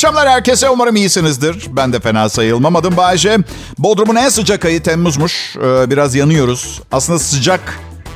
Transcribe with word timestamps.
akşamlar 0.00 0.28
herkese. 0.28 0.70
Umarım 0.70 0.96
iyisinizdir. 0.96 1.66
Ben 1.68 1.92
de 1.92 2.00
fena 2.00 2.28
sayılmam. 2.28 2.76
Adım 2.76 2.96
Bayece. 2.96 3.38
Bodrum'un 3.78 4.16
en 4.16 4.28
sıcak 4.28 4.64
ayı 4.64 4.82
Temmuz'muş. 4.82 5.56
Ee, 5.56 5.90
biraz 5.90 6.14
yanıyoruz. 6.14 6.80
Aslında 6.92 7.18
sıcak 7.18 7.60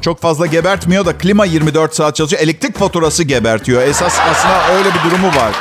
çok 0.01 0.21
fazla 0.21 0.47
gebertmiyor 0.47 1.07
da 1.07 1.19
klima 1.19 1.44
24 1.44 1.94
saat 1.94 2.17
çalışıyor. 2.17 2.43
Elektrik 2.43 2.79
faturası 2.79 3.22
gebertiyor. 3.22 3.83
Esas 3.83 4.15
aslında 4.31 4.69
öyle 4.79 4.89
bir 4.94 5.11
durumu 5.11 5.26
var. 5.26 5.53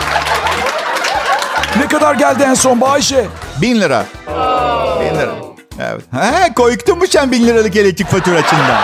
Ne 1.77 1.87
kadar 1.87 2.15
geldi 2.15 2.43
en 2.43 2.53
son 2.53 2.81
Bayşe? 2.81 3.25
Bin 3.61 3.81
lira. 3.81 4.05
Bin 4.99 5.19
lira. 5.19 5.35
Evet. 5.79 6.01
He, 6.11 6.53
koyktun 6.53 6.97
mu 6.97 7.05
sen 7.09 7.31
bin 7.31 7.47
liralık 7.47 7.75
elektrik 7.75 8.07
faturasından? 8.07 8.81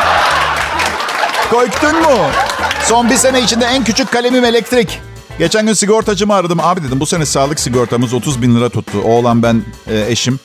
Koyktun 1.52 2.02
mu? 2.02 2.18
Son 2.84 3.10
bir 3.10 3.18
sene 3.18 3.42
içinde 3.42 3.66
en 3.66 3.84
küçük 3.84 4.12
kalemim 4.12 4.46
elektrik. 4.46 5.09
Geçen 5.40 5.66
gün 5.66 5.74
sigortacımı 5.74 6.34
aradım. 6.34 6.60
Abi 6.60 6.84
dedim 6.84 7.00
bu 7.00 7.06
sene 7.06 7.26
sağlık 7.26 7.60
sigortamız 7.60 8.14
30 8.14 8.42
bin 8.42 8.56
lira 8.56 8.70
tuttu. 8.70 9.02
Oğlan 9.04 9.44
ben 9.44 9.64
e, 9.88 10.06
eşim. 10.08 10.40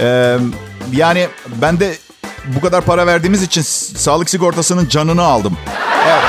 E, 0.00 0.36
yani 0.92 1.28
ben 1.62 1.80
de 1.80 1.96
bu 2.44 2.60
kadar 2.60 2.84
para 2.84 3.06
verdiğimiz 3.06 3.42
için 3.42 3.62
sağlık 3.96 4.30
sigortasının 4.30 4.88
canını 4.88 5.22
aldım. 5.22 5.56
Evet. 6.08 6.22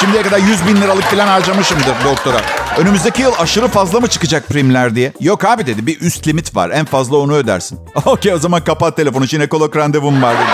Şimdiye 0.00 0.22
kadar 0.22 0.38
100 0.38 0.66
bin 0.66 0.76
liralık 0.76 1.04
falan 1.04 1.26
harcamışımdır 1.26 1.94
doktora. 2.04 2.40
Önümüzdeki 2.78 3.22
yıl 3.22 3.32
aşırı 3.38 3.68
fazla 3.68 4.00
mı 4.00 4.08
çıkacak 4.08 4.48
primler 4.48 4.94
diye. 4.94 5.12
Yok 5.20 5.44
abi 5.44 5.66
dedi 5.66 5.86
bir 5.86 6.00
üst 6.00 6.26
limit 6.26 6.56
var. 6.56 6.70
En 6.70 6.84
fazla 6.84 7.16
onu 7.16 7.34
ödersin. 7.34 7.78
Okey 8.04 8.34
o 8.34 8.38
zaman 8.38 8.64
kapat 8.64 8.96
telefonu. 8.96 9.26
Jinekolog 9.26 9.76
randevum 9.76 10.22
var 10.22 10.36
dedi. 10.36 10.50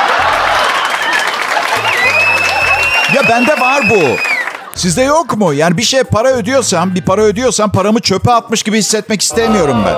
Ya 3.17 3.29
bende 3.29 3.61
var 3.61 3.91
bu. 3.91 4.34
Sizde 4.75 5.03
yok 5.03 5.37
mu? 5.37 5.53
Yani 5.55 5.77
bir 5.77 5.83
şey 5.83 6.03
para 6.03 6.29
ödüyorsam, 6.33 6.95
bir 6.95 7.03
para 7.03 7.23
ödüyorsam 7.23 7.73
paramı 7.73 8.01
çöpe 8.01 8.33
atmış 8.33 8.63
gibi 8.63 8.79
hissetmek 8.79 9.23
istemiyorum 9.23 9.77
ben. 9.87 9.97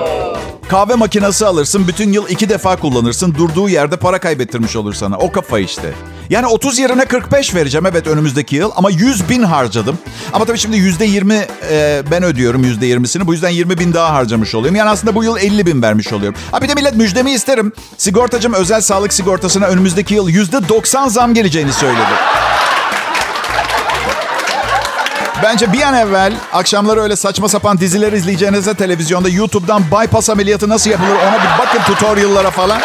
Kahve 0.69 0.95
makinesi 0.95 1.47
alırsın, 1.47 1.89
bütün 1.89 2.13
yıl 2.13 2.29
iki 2.29 2.49
defa 2.49 2.77
kullanırsın. 2.77 3.35
Durduğu 3.35 3.69
yerde 3.69 3.97
para 3.97 4.19
kaybettirmiş 4.19 4.77
olur 4.77 4.95
sana. 4.95 5.17
O 5.17 5.33
kafa 5.33 5.59
işte. 5.59 5.93
Yani 6.31 6.47
30 6.47 6.79
yerine 6.79 7.05
45 7.05 7.55
vereceğim 7.55 7.87
evet 7.87 8.07
önümüzdeki 8.07 8.57
yıl. 8.57 8.71
Ama 8.77 8.91
100 8.91 9.29
bin 9.29 9.43
harcadım. 9.43 9.99
Ama 10.33 10.45
tabii 10.45 10.59
şimdi 10.59 10.77
%20 10.77 11.47
e, 11.71 12.03
ben 12.11 12.23
ödüyorum 12.23 12.65
%20'sini. 12.65 13.27
Bu 13.27 13.33
yüzden 13.33 13.51
20 13.51 13.79
bin 13.79 13.93
daha 13.93 14.15
harcamış 14.15 14.55
oluyorum. 14.55 14.77
Yani 14.77 14.91
aslında 14.91 15.15
bu 15.15 15.25
yıl 15.25 15.37
50 15.37 15.67
bin 15.67 15.83
vermiş 15.83 16.13
oluyorum. 16.13 16.39
Ha 16.53 16.63
bir 16.63 16.69
de 16.69 16.75
millet 16.75 16.97
müjdemi 16.97 17.33
isterim. 17.33 17.73
Sigortacım 17.99 18.53
özel 18.53 18.81
sağlık 18.81 19.13
sigortasına 19.13 19.67
önümüzdeki 19.67 20.15
yıl 20.15 20.29
%90 20.29 21.11
zam 21.11 21.35
geleceğini 21.35 21.73
söyledi. 21.73 22.46
Bence 25.47 25.73
bir 25.73 25.83
an 25.83 25.95
evvel 25.95 26.33
akşamları 26.53 27.01
öyle 27.01 27.17
saçma 27.17 27.49
sapan 27.49 27.79
diziler 27.79 28.13
izleyeceğinize 28.13 28.75
televizyonda 28.75 29.29
YouTube'dan 29.29 29.83
bypass 29.85 30.31
ameliyatı 30.31 30.69
nasıl 30.69 30.91
yapılır 30.91 31.11
ona 31.11 31.35
bir 31.35 31.59
bakın 31.59 31.83
tutorial'lara 31.83 32.51
falan. 32.51 32.81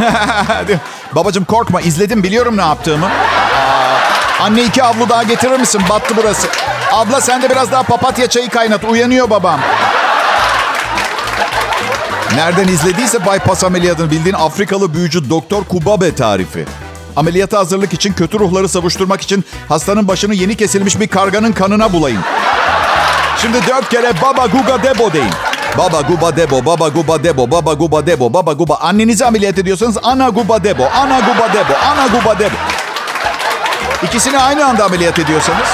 Babacım 1.14 1.44
korkma 1.44 1.80
izledim 1.80 2.22
biliyorum 2.22 2.56
ne 2.56 2.60
yaptığımı. 2.60 3.08
Anne 4.40 4.62
iki 4.62 4.82
avlu 4.82 5.08
daha 5.08 5.22
getirir 5.22 5.60
misin? 5.60 5.82
Battı 5.88 6.14
burası. 6.16 6.48
Abla 6.92 7.20
sen 7.20 7.42
de 7.42 7.50
biraz 7.50 7.72
daha 7.72 7.82
papatya 7.82 8.26
çayı 8.26 8.48
kaynat. 8.48 8.84
Uyanıyor 8.84 9.30
babam. 9.30 9.60
Nereden 12.34 12.68
izlediyse 12.68 13.18
bypass 13.20 13.64
ameliyatını 13.64 14.10
bildiğin 14.10 14.36
Afrikalı 14.36 14.94
büyücü 14.94 15.30
Doktor 15.30 15.64
Kubabe 15.64 16.14
tarifi. 16.14 16.66
Ameliyata 17.16 17.58
hazırlık 17.58 17.92
için 17.92 18.12
kötü 18.12 18.38
ruhları 18.38 18.68
savuşturmak 18.68 19.20
için 19.20 19.44
hastanın 19.68 20.08
başını 20.08 20.34
yeni 20.34 20.56
kesilmiş 20.56 21.00
bir 21.00 21.08
karganın 21.08 21.52
kanına 21.52 21.92
bulayın. 21.92 22.20
Şimdi 23.42 23.58
dört 23.68 23.88
kere 23.88 24.12
baba 24.22 24.46
guga 24.46 24.82
debo 24.82 25.12
deyin. 25.12 25.30
Baba 25.78 26.00
guba 26.00 26.36
debo, 26.36 26.66
baba 26.66 26.88
guba 26.88 27.24
debo, 27.24 27.50
baba 27.50 27.72
guba 27.74 28.06
debo, 28.06 28.32
baba 28.32 28.52
guba. 28.52 28.74
Annenizi 28.80 29.24
ameliyat 29.24 29.58
ediyorsanız 29.58 29.98
ana 30.02 30.28
guba 30.28 30.64
debo, 30.64 30.84
ana 30.94 31.20
guba 31.20 31.52
debo, 31.54 31.74
ana 31.86 32.06
guba 32.06 32.38
debo. 32.38 32.56
İkisini 34.02 34.38
aynı 34.38 34.66
anda 34.66 34.84
ameliyat 34.84 35.18
ediyorsanız. 35.18 35.68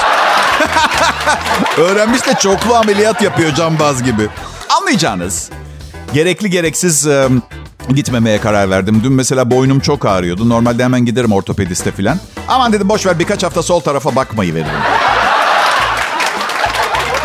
Öğrenmiş 1.77 2.25
de 2.25 2.33
çoklu 2.33 2.75
ameliyat 2.75 3.21
yapıyor 3.21 3.55
cambaz 3.55 4.03
gibi. 4.03 4.29
Anlayacağınız. 4.69 5.49
Gerekli 6.13 6.49
gereksiz 6.49 7.07
gitmemeye 7.89 8.41
karar 8.41 8.69
verdim. 8.69 9.01
Dün 9.03 9.13
mesela 9.13 9.51
boynum 9.51 9.79
çok 9.79 10.05
ağrıyordu. 10.05 10.49
Normalde 10.49 10.83
hemen 10.83 11.05
giderim 11.05 11.31
ortopediste 11.31 11.91
falan. 11.91 12.17
Aman 12.47 12.73
dedim 12.73 12.89
boş 12.89 13.05
ver 13.05 13.19
birkaç 13.19 13.43
hafta 13.43 13.63
sol 13.63 13.79
tarafa 13.79 14.15
bakmayı 14.15 14.53
veririm. 14.53 14.71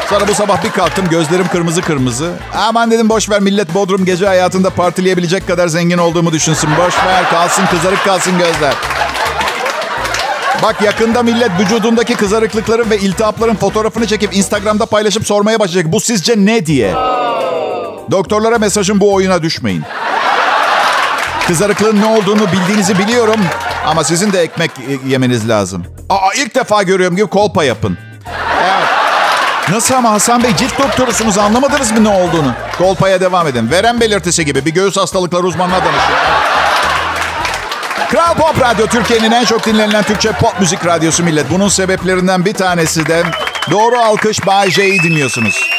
Sonra 0.09 0.28
bu 0.28 0.34
sabah 0.34 0.65
bir 0.65 0.71
kalktım 0.71 1.09
gözlerim 1.11 1.49
kırmızı 1.49 1.83
kırmızı. 1.83 2.33
Aman 2.55 2.91
dedim 2.91 3.09
boş 3.09 3.31
ver 3.31 3.41
millet 3.41 3.75
Bodrum 3.75 4.05
gece 4.05 4.27
hayatında 4.27 4.71
partileyebilecek 4.71 5.47
kadar 5.47 5.69
zengin 5.69 5.99
olduğumu 5.99 6.33
düşünsün. 6.33 6.71
Boş 6.78 6.95
kalsın 7.31 7.66
kızarık 7.66 8.05
kalsın 8.05 8.39
gözler. 8.39 8.75
Bak 10.62 10.83
yakında 10.83 11.22
millet 11.22 11.50
vücudundaki 11.61 12.15
kızarıklıkların 12.15 12.91
ve 12.91 12.99
iltihapların 12.99 13.55
fotoğrafını 13.55 14.06
çekip 14.06 14.37
Instagram'da 14.37 14.87
paylaşıp 14.87 15.27
sormaya 15.27 15.61
başlayacak. 15.61 15.93
Bu 15.93 16.00
sizce 16.00 16.34
ne 16.37 16.66
diye? 16.66 16.95
Doktorlara 18.11 18.59
mesajım 18.59 19.00
bu 19.00 19.15
oyuna 19.15 19.43
düşmeyin. 19.43 19.83
Kızarıklığın 21.49 22.01
ne 22.01 22.07
olduğunu 22.07 22.53
bildiğinizi 22.53 22.99
biliyorum. 22.99 23.41
Ama 23.87 24.05
sizin 24.05 24.33
de 24.33 24.41
ekmek 24.41 24.71
yemeniz 25.07 25.49
lazım. 25.49 25.84
Aa 26.09 26.34
ilk 26.37 26.55
defa 26.55 26.83
görüyorum 26.83 27.17
gibi 27.17 27.27
kolpa 27.27 27.65
yapın. 27.65 27.99
Evet. 28.62 28.89
Nasıl 29.71 29.95
ama 29.95 30.11
Hasan 30.11 30.43
Bey 30.43 30.57
cilt 30.57 30.79
doktorusunuz 30.79 31.39
anlamadınız 31.39 31.93
mı 31.93 32.05
ne 32.05 32.09
olduğunu? 32.09 32.53
Kolpaya 32.79 33.21
devam 33.21 33.47
edin. 33.47 33.71
Verem 33.71 34.01
belirtisi 34.01 34.45
gibi 34.45 34.65
bir 34.65 34.71
göğüs 34.75 34.97
hastalıkları 34.97 35.43
uzmanına 35.47 35.77
danışın. 35.84 36.15
Kral 38.11 38.34
Pop 38.34 38.61
Radyo 38.61 38.87
Türkiye'nin 38.87 39.31
en 39.31 39.45
çok 39.45 39.67
dinlenilen 39.67 40.03
Türkçe 40.03 40.33
pop 40.33 40.61
müzik 40.61 40.87
radyosu 40.87 41.25
millet. 41.25 41.51
Bunun 41.51 41.69
sebeplerinden 41.69 42.45
bir 42.45 42.55
tanesi 42.55 43.07
de 43.07 43.23
doğru 43.71 43.99
alkış 43.99 44.47
Bay 44.47 44.71
J'yi 44.71 45.03
dinliyorsunuz. 45.03 45.75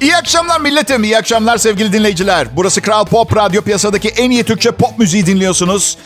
İyi 0.00 0.16
akşamlar 0.16 0.60
milletim, 0.60 1.04
iyi 1.04 1.18
akşamlar 1.18 1.58
sevgili 1.58 1.92
dinleyiciler. 1.92 2.48
Burası 2.56 2.80
Kral 2.80 3.04
Pop 3.04 3.36
Radyo 3.36 3.62
piyasadaki 3.62 4.08
en 4.08 4.30
iyi 4.30 4.44
Türkçe 4.44 4.70
pop 4.70 4.98
müziği 4.98 5.26
dinliyorsunuz. 5.26 5.98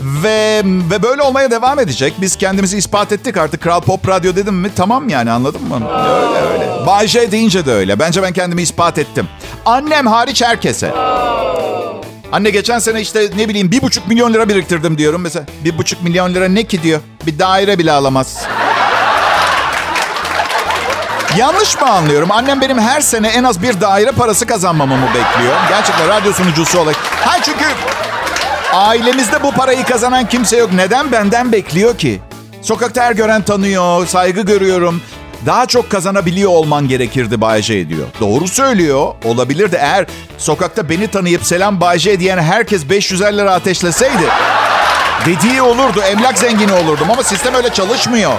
Ve, 0.00 0.62
ve 0.64 1.02
böyle 1.02 1.22
olmaya 1.22 1.50
devam 1.50 1.78
edecek. 1.78 2.14
Biz 2.20 2.36
kendimizi 2.36 2.78
ispat 2.78 3.12
ettik 3.12 3.36
artık. 3.36 3.60
Kral 3.62 3.80
Pop 3.80 4.08
Radyo 4.08 4.36
dedim 4.36 4.54
mi 4.54 4.70
tamam 4.76 5.08
yani 5.08 5.30
anladın 5.30 5.62
mı? 5.68 5.88
Öyle 5.90 6.46
öyle. 6.52 6.86
Bay 6.86 7.06
J 7.08 7.32
deyince 7.32 7.66
de 7.66 7.72
öyle. 7.72 7.98
Bence 7.98 8.22
ben 8.22 8.32
kendimi 8.32 8.62
ispat 8.62 8.98
ettim. 8.98 9.28
Annem 9.64 10.06
hariç 10.06 10.42
herkese. 10.42 10.92
Anne 12.32 12.50
geçen 12.50 12.78
sene 12.78 13.00
işte 13.00 13.30
ne 13.36 13.48
bileyim 13.48 13.70
bir 13.70 13.82
buçuk 13.82 14.08
milyon 14.08 14.34
lira 14.34 14.48
biriktirdim 14.48 14.98
diyorum. 14.98 15.20
Mesela 15.22 15.46
bir 15.64 15.78
buçuk 15.78 16.02
milyon 16.02 16.34
lira 16.34 16.48
ne 16.48 16.64
ki 16.64 16.82
diyor. 16.82 17.00
Bir 17.26 17.38
daire 17.38 17.78
bile 17.78 17.92
alamaz. 17.92 18.44
Yanlış 21.38 21.80
mı 21.80 21.90
anlıyorum? 21.90 22.30
Annem 22.30 22.60
benim 22.60 22.78
her 22.78 23.00
sene 23.00 23.28
en 23.28 23.44
az 23.44 23.62
bir 23.62 23.80
daire 23.80 24.10
parası 24.10 24.46
kazanmamı 24.46 24.96
mı 24.96 25.06
bekliyor? 25.06 25.54
Gerçekten 25.68 26.08
radyo 26.08 26.32
sunucusu 26.32 26.78
olarak. 26.78 26.96
Hayır 27.24 27.42
çünkü 27.44 27.64
ailemizde 28.72 29.42
bu 29.42 29.52
parayı 29.52 29.84
kazanan 29.84 30.28
kimse 30.28 30.56
yok. 30.56 30.72
Neden 30.72 31.12
benden 31.12 31.52
bekliyor 31.52 31.98
ki? 31.98 32.20
Sokakta 32.62 33.02
her 33.04 33.12
gören 33.12 33.42
tanıyor, 33.42 34.06
saygı 34.06 34.40
görüyorum. 34.40 35.02
Daha 35.46 35.66
çok 35.66 35.90
kazanabiliyor 35.90 36.50
olman 36.50 36.88
gerekirdi 36.88 37.40
Bayce 37.40 37.88
diyor. 37.88 38.06
Doğru 38.20 38.48
söylüyor. 38.48 39.14
Olabilirdi 39.24 39.76
eğer 39.80 40.06
sokakta 40.38 40.88
beni 40.88 41.08
tanıyıp 41.08 41.44
selam 41.44 41.80
Bayce 41.80 42.20
diyen 42.20 42.38
herkes 42.38 42.88
550 42.88 43.38
lira 43.38 43.54
ateşleseydi. 43.54 44.28
Dediği 45.26 45.62
olurdu, 45.62 46.00
emlak 46.00 46.38
zengini 46.38 46.72
olurdum 46.72 47.10
ama 47.10 47.22
sistem 47.22 47.54
öyle 47.54 47.68
çalışmıyor. 47.68 48.32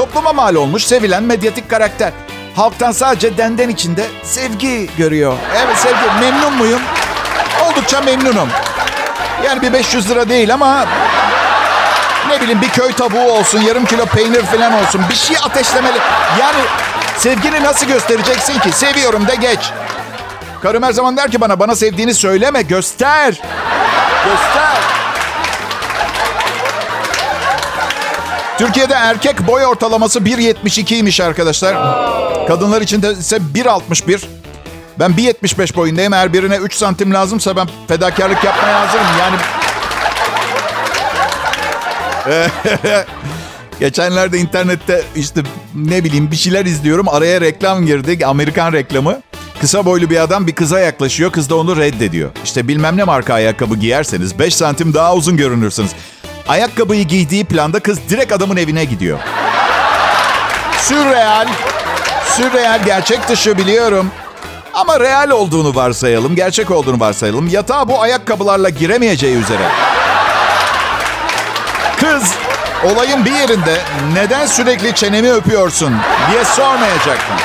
Topluma 0.00 0.32
mal 0.32 0.54
olmuş, 0.54 0.84
sevilen 0.84 1.22
medyatik 1.22 1.70
karakter. 1.70 2.12
Halktan 2.56 2.92
sadece 2.92 3.36
denden 3.36 3.68
içinde 3.68 4.06
sevgi 4.22 4.90
görüyor. 4.98 5.36
Evet 5.56 5.76
sevgi. 5.76 6.20
Memnun 6.20 6.52
muyum? 6.52 6.80
Oldukça 7.64 8.00
memnunum. 8.00 8.48
Yani 9.44 9.62
bir 9.62 9.72
500 9.72 10.10
lira 10.10 10.28
değil 10.28 10.54
ama 10.54 10.86
ne 12.28 12.40
bileyim 12.40 12.60
bir 12.62 12.68
köy 12.68 12.92
tavuğu 12.92 13.32
olsun, 13.32 13.60
yarım 13.60 13.84
kilo 13.84 14.06
peynir 14.06 14.42
falan 14.42 14.72
olsun. 14.72 15.02
Bir 15.10 15.14
şey 15.14 15.36
ateşlemeli. 15.44 15.98
Yani 16.40 16.60
sevgini 17.16 17.62
nasıl 17.64 17.86
göstereceksin 17.86 18.58
ki? 18.58 18.72
Seviyorum 18.72 19.28
de 19.28 19.34
geç. 19.34 19.70
Karım 20.62 20.82
her 20.82 20.92
zaman 20.92 21.16
der 21.16 21.30
ki 21.30 21.40
bana, 21.40 21.60
bana 21.60 21.76
sevdiğini 21.76 22.14
söyleme, 22.14 22.62
göster. 22.62 23.40
Göster. 24.24 24.99
Türkiye'de 28.60 28.94
erkek 28.94 29.46
boy 29.46 29.66
ortalaması 29.66 30.18
1.72'ymiş 30.18 31.22
arkadaşlar. 31.22 31.76
Kadınlar 32.48 32.82
için 32.82 33.02
de 33.02 33.12
ise 33.12 33.36
1.61. 33.54 34.20
Ben 34.98 35.10
1.75 35.10 35.76
boyundayım. 35.76 36.12
Eğer 36.12 36.32
birine 36.32 36.56
3 36.56 36.74
santim 36.74 37.14
lazımsa 37.14 37.56
ben 37.56 37.68
fedakarlık 37.88 38.44
yapmaya 38.44 38.80
hazırım. 38.80 39.06
Yani 39.20 39.36
Geçenlerde 43.80 44.38
internette 44.38 45.02
işte 45.16 45.40
ne 45.74 46.04
bileyim 46.04 46.30
bir 46.30 46.36
şeyler 46.36 46.66
izliyorum. 46.66 47.08
Araya 47.08 47.40
reklam 47.40 47.86
girdi. 47.86 48.26
Amerikan 48.26 48.72
reklamı. 48.72 49.20
Kısa 49.60 49.84
boylu 49.84 50.10
bir 50.10 50.22
adam 50.22 50.46
bir 50.46 50.54
kıza 50.54 50.80
yaklaşıyor. 50.80 51.32
Kız 51.32 51.50
da 51.50 51.56
onu 51.56 51.76
reddediyor. 51.76 52.30
İşte 52.44 52.68
bilmem 52.68 52.96
ne 52.96 53.04
marka 53.04 53.34
ayakkabı 53.34 53.76
giyerseniz 53.76 54.38
5 54.38 54.56
santim 54.56 54.94
daha 54.94 55.14
uzun 55.14 55.36
görünürsünüz. 55.36 55.90
Ayakkabıyı 56.50 57.04
giydiği 57.04 57.44
planda 57.44 57.80
kız 57.80 57.98
direkt 58.08 58.32
adamın 58.32 58.56
evine 58.56 58.84
gidiyor. 58.84 59.18
Sürreal. 60.78 61.48
Sürreal 62.36 62.84
gerçek 62.84 63.28
dışı 63.28 63.58
biliyorum. 63.58 64.10
Ama 64.74 65.00
real 65.00 65.30
olduğunu 65.30 65.74
varsayalım, 65.74 66.36
gerçek 66.36 66.70
olduğunu 66.70 67.00
varsayalım. 67.00 67.48
Yatağa 67.48 67.88
bu 67.88 68.00
ayakkabılarla 68.00 68.68
giremeyeceği 68.68 69.36
üzere. 69.36 69.68
Kız 71.96 72.34
olayın 72.84 73.24
bir 73.24 73.32
yerinde 73.32 73.80
neden 74.14 74.46
sürekli 74.46 74.94
çenemi 74.94 75.32
öpüyorsun 75.32 75.94
diye 76.30 76.44
sormayacaktım. 76.44 77.36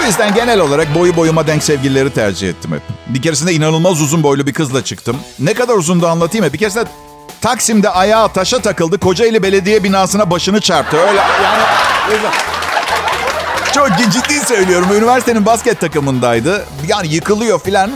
Bu 0.00 0.04
yüzden 0.04 0.34
genel 0.34 0.60
olarak 0.60 0.94
boyu 0.94 1.16
boyuma 1.16 1.46
denk 1.46 1.62
sevgilileri 1.62 2.10
tercih 2.10 2.48
ettim 2.48 2.72
hep. 2.72 2.82
Bir 3.06 3.22
keresinde 3.22 3.52
inanılmaz 3.52 4.02
uzun 4.02 4.22
boylu 4.22 4.46
bir 4.46 4.52
kızla 4.52 4.84
çıktım. 4.84 5.16
Ne 5.38 5.54
kadar 5.54 5.74
uzundu 5.74 6.06
anlatayım 6.06 6.46
mı? 6.46 6.52
Bir 6.52 6.58
keresinde 6.58 6.84
Taksim'de 7.40 7.90
ayağı 7.90 8.32
taşa 8.32 8.58
takıldı. 8.58 8.98
Kocaeli 8.98 9.42
Belediye 9.42 9.84
binasına 9.84 10.30
başını 10.30 10.60
çarptı. 10.60 10.96
Öyle 10.96 11.20
yani... 11.44 11.62
Çok 13.74 13.88
ciddi 14.12 14.46
söylüyorum. 14.46 14.88
Üniversitenin 14.96 15.46
basket 15.46 15.80
takımındaydı. 15.80 16.66
Yani 16.88 17.08
yıkılıyor 17.08 17.60
filan. 17.60 17.90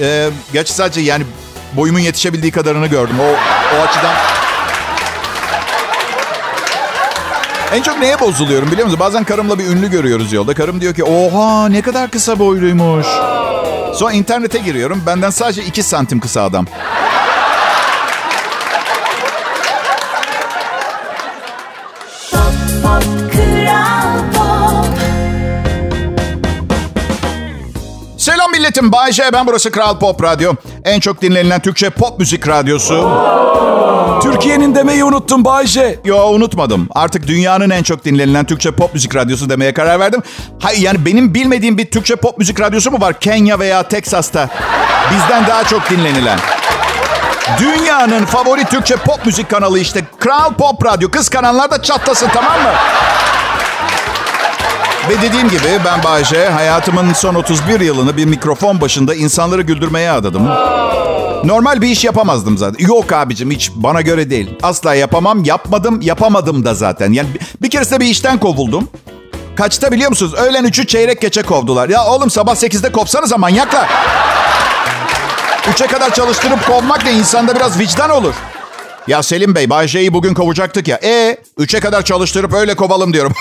Ee, 0.00 0.28
gerçi 0.52 0.72
sadece 0.72 1.00
yani 1.00 1.24
boyumun 1.72 2.00
yetişebildiği 2.00 2.52
kadarını 2.52 2.86
gördüm. 2.86 3.16
O, 3.20 3.24
o 3.76 3.82
açıdan... 3.88 4.14
En 7.72 7.82
çok 7.82 7.98
neye 7.98 8.20
bozuluyorum 8.20 8.70
biliyor 8.70 8.84
musun? 8.84 9.00
Bazen 9.00 9.24
karımla 9.24 9.58
bir 9.58 9.66
ünlü 9.66 9.90
görüyoruz 9.90 10.32
yolda. 10.32 10.54
Karım 10.54 10.80
diyor 10.80 10.94
ki 10.94 11.04
oha 11.04 11.68
ne 11.68 11.82
kadar 11.82 12.10
kısa 12.10 12.38
boyluymuş. 12.38 13.06
Sonra 13.94 14.12
internete 14.12 14.58
giriyorum. 14.58 15.02
Benden 15.06 15.30
sadece 15.30 15.64
2 15.64 15.82
santim 15.82 16.20
kısa 16.20 16.42
adam. 16.42 16.66
Selam 28.18 28.50
milletim. 28.50 28.92
Bay 28.92 29.12
J. 29.12 29.22
Ben 29.32 29.46
burası 29.46 29.70
Kral 29.70 29.98
Pop 29.98 30.22
Radyo. 30.22 30.52
En 30.84 31.00
çok 31.00 31.22
dinlenilen 31.22 31.60
Türkçe 31.60 31.90
pop 31.90 32.18
müzik 32.18 32.48
radyosu. 32.48 33.10
Türkiye'nin 34.22 34.74
demeyi 34.74 35.04
unuttun 35.04 35.44
Bayce. 35.44 35.98
Yo 36.04 36.28
unutmadım. 36.28 36.88
Artık 36.94 37.26
dünyanın 37.26 37.70
en 37.70 37.82
çok 37.82 38.04
dinlenilen 38.04 38.44
Türkçe 38.44 38.70
pop 38.70 38.94
müzik 38.94 39.16
radyosu 39.16 39.50
demeye 39.50 39.74
karar 39.74 40.00
verdim. 40.00 40.22
Hayır 40.60 40.78
yani 40.80 41.06
benim 41.06 41.34
bilmediğim 41.34 41.78
bir 41.78 41.90
Türkçe 41.90 42.16
pop 42.16 42.38
müzik 42.38 42.60
radyosu 42.60 42.90
mu 42.90 43.00
var 43.00 43.20
Kenya 43.20 43.58
veya 43.58 43.82
Teksas'ta? 43.82 44.48
Bizden 45.14 45.46
daha 45.46 45.64
çok 45.64 45.90
dinlenilen. 45.90 46.38
Dünyanın 47.58 48.24
favori 48.24 48.64
Türkçe 48.64 48.96
pop 48.96 49.26
müzik 49.26 49.50
kanalı 49.50 49.78
işte 49.78 50.00
Kral 50.20 50.54
Pop 50.54 50.84
Radyo. 50.84 51.10
Kız 51.10 51.28
kanallar 51.28 51.70
da 51.70 51.82
çatlasın 51.82 52.28
tamam 52.34 52.62
mı? 52.62 52.72
Ve 55.08 55.22
dediğim 55.22 55.48
gibi 55.48 55.80
ben 55.84 56.04
Bayce 56.04 56.48
hayatımın 56.48 57.12
son 57.12 57.34
31 57.34 57.80
yılını 57.80 58.16
bir 58.16 58.24
mikrofon 58.24 58.80
başında 58.80 59.14
insanları 59.14 59.62
güldürmeye 59.62 60.10
adadım. 60.10 60.48
Normal 61.44 61.82
bir 61.82 61.88
iş 61.88 62.04
yapamazdım 62.04 62.58
zaten. 62.58 62.86
Yok 62.86 63.12
abicim 63.12 63.50
hiç 63.50 63.70
bana 63.74 64.00
göre 64.00 64.30
değil. 64.30 64.50
Asla 64.62 64.94
yapamam, 64.94 65.44
yapmadım, 65.44 66.00
yapamadım 66.00 66.64
da 66.64 66.74
zaten. 66.74 67.12
Yani 67.12 67.28
bir 67.62 67.70
keresinde 67.70 68.00
bir 68.00 68.06
işten 68.06 68.38
kovuldum. 68.40 68.88
Kaçta 69.56 69.92
biliyor 69.92 70.10
musunuz? 70.10 70.34
Öğlen 70.34 70.64
3'ü 70.64 70.86
çeyrek 70.86 71.20
geçe 71.20 71.42
kovdular. 71.42 71.88
Ya 71.88 72.04
oğlum 72.04 72.30
sabah 72.30 72.54
8'de 72.54 72.92
kopsanıza 72.92 73.38
manyaklar. 73.38 73.88
3'e 75.72 75.86
kadar 75.86 76.14
çalıştırıp 76.14 76.66
kovmak 76.66 77.04
ne? 77.04 77.12
insanda 77.12 77.56
biraz 77.56 77.78
vicdan 77.78 78.10
olur. 78.10 78.34
Ya 79.06 79.22
Selim 79.22 79.54
Bey, 79.54 79.70
Bay 79.70 79.88
J'yi 79.88 80.12
bugün 80.12 80.34
kovacaktık 80.34 80.88
ya. 80.88 80.98
E, 81.02 81.36
üçe 81.58 81.80
kadar 81.80 82.04
çalıştırıp 82.04 82.52
öyle 82.52 82.74
kovalım 82.74 83.12
diyorum. 83.12 83.32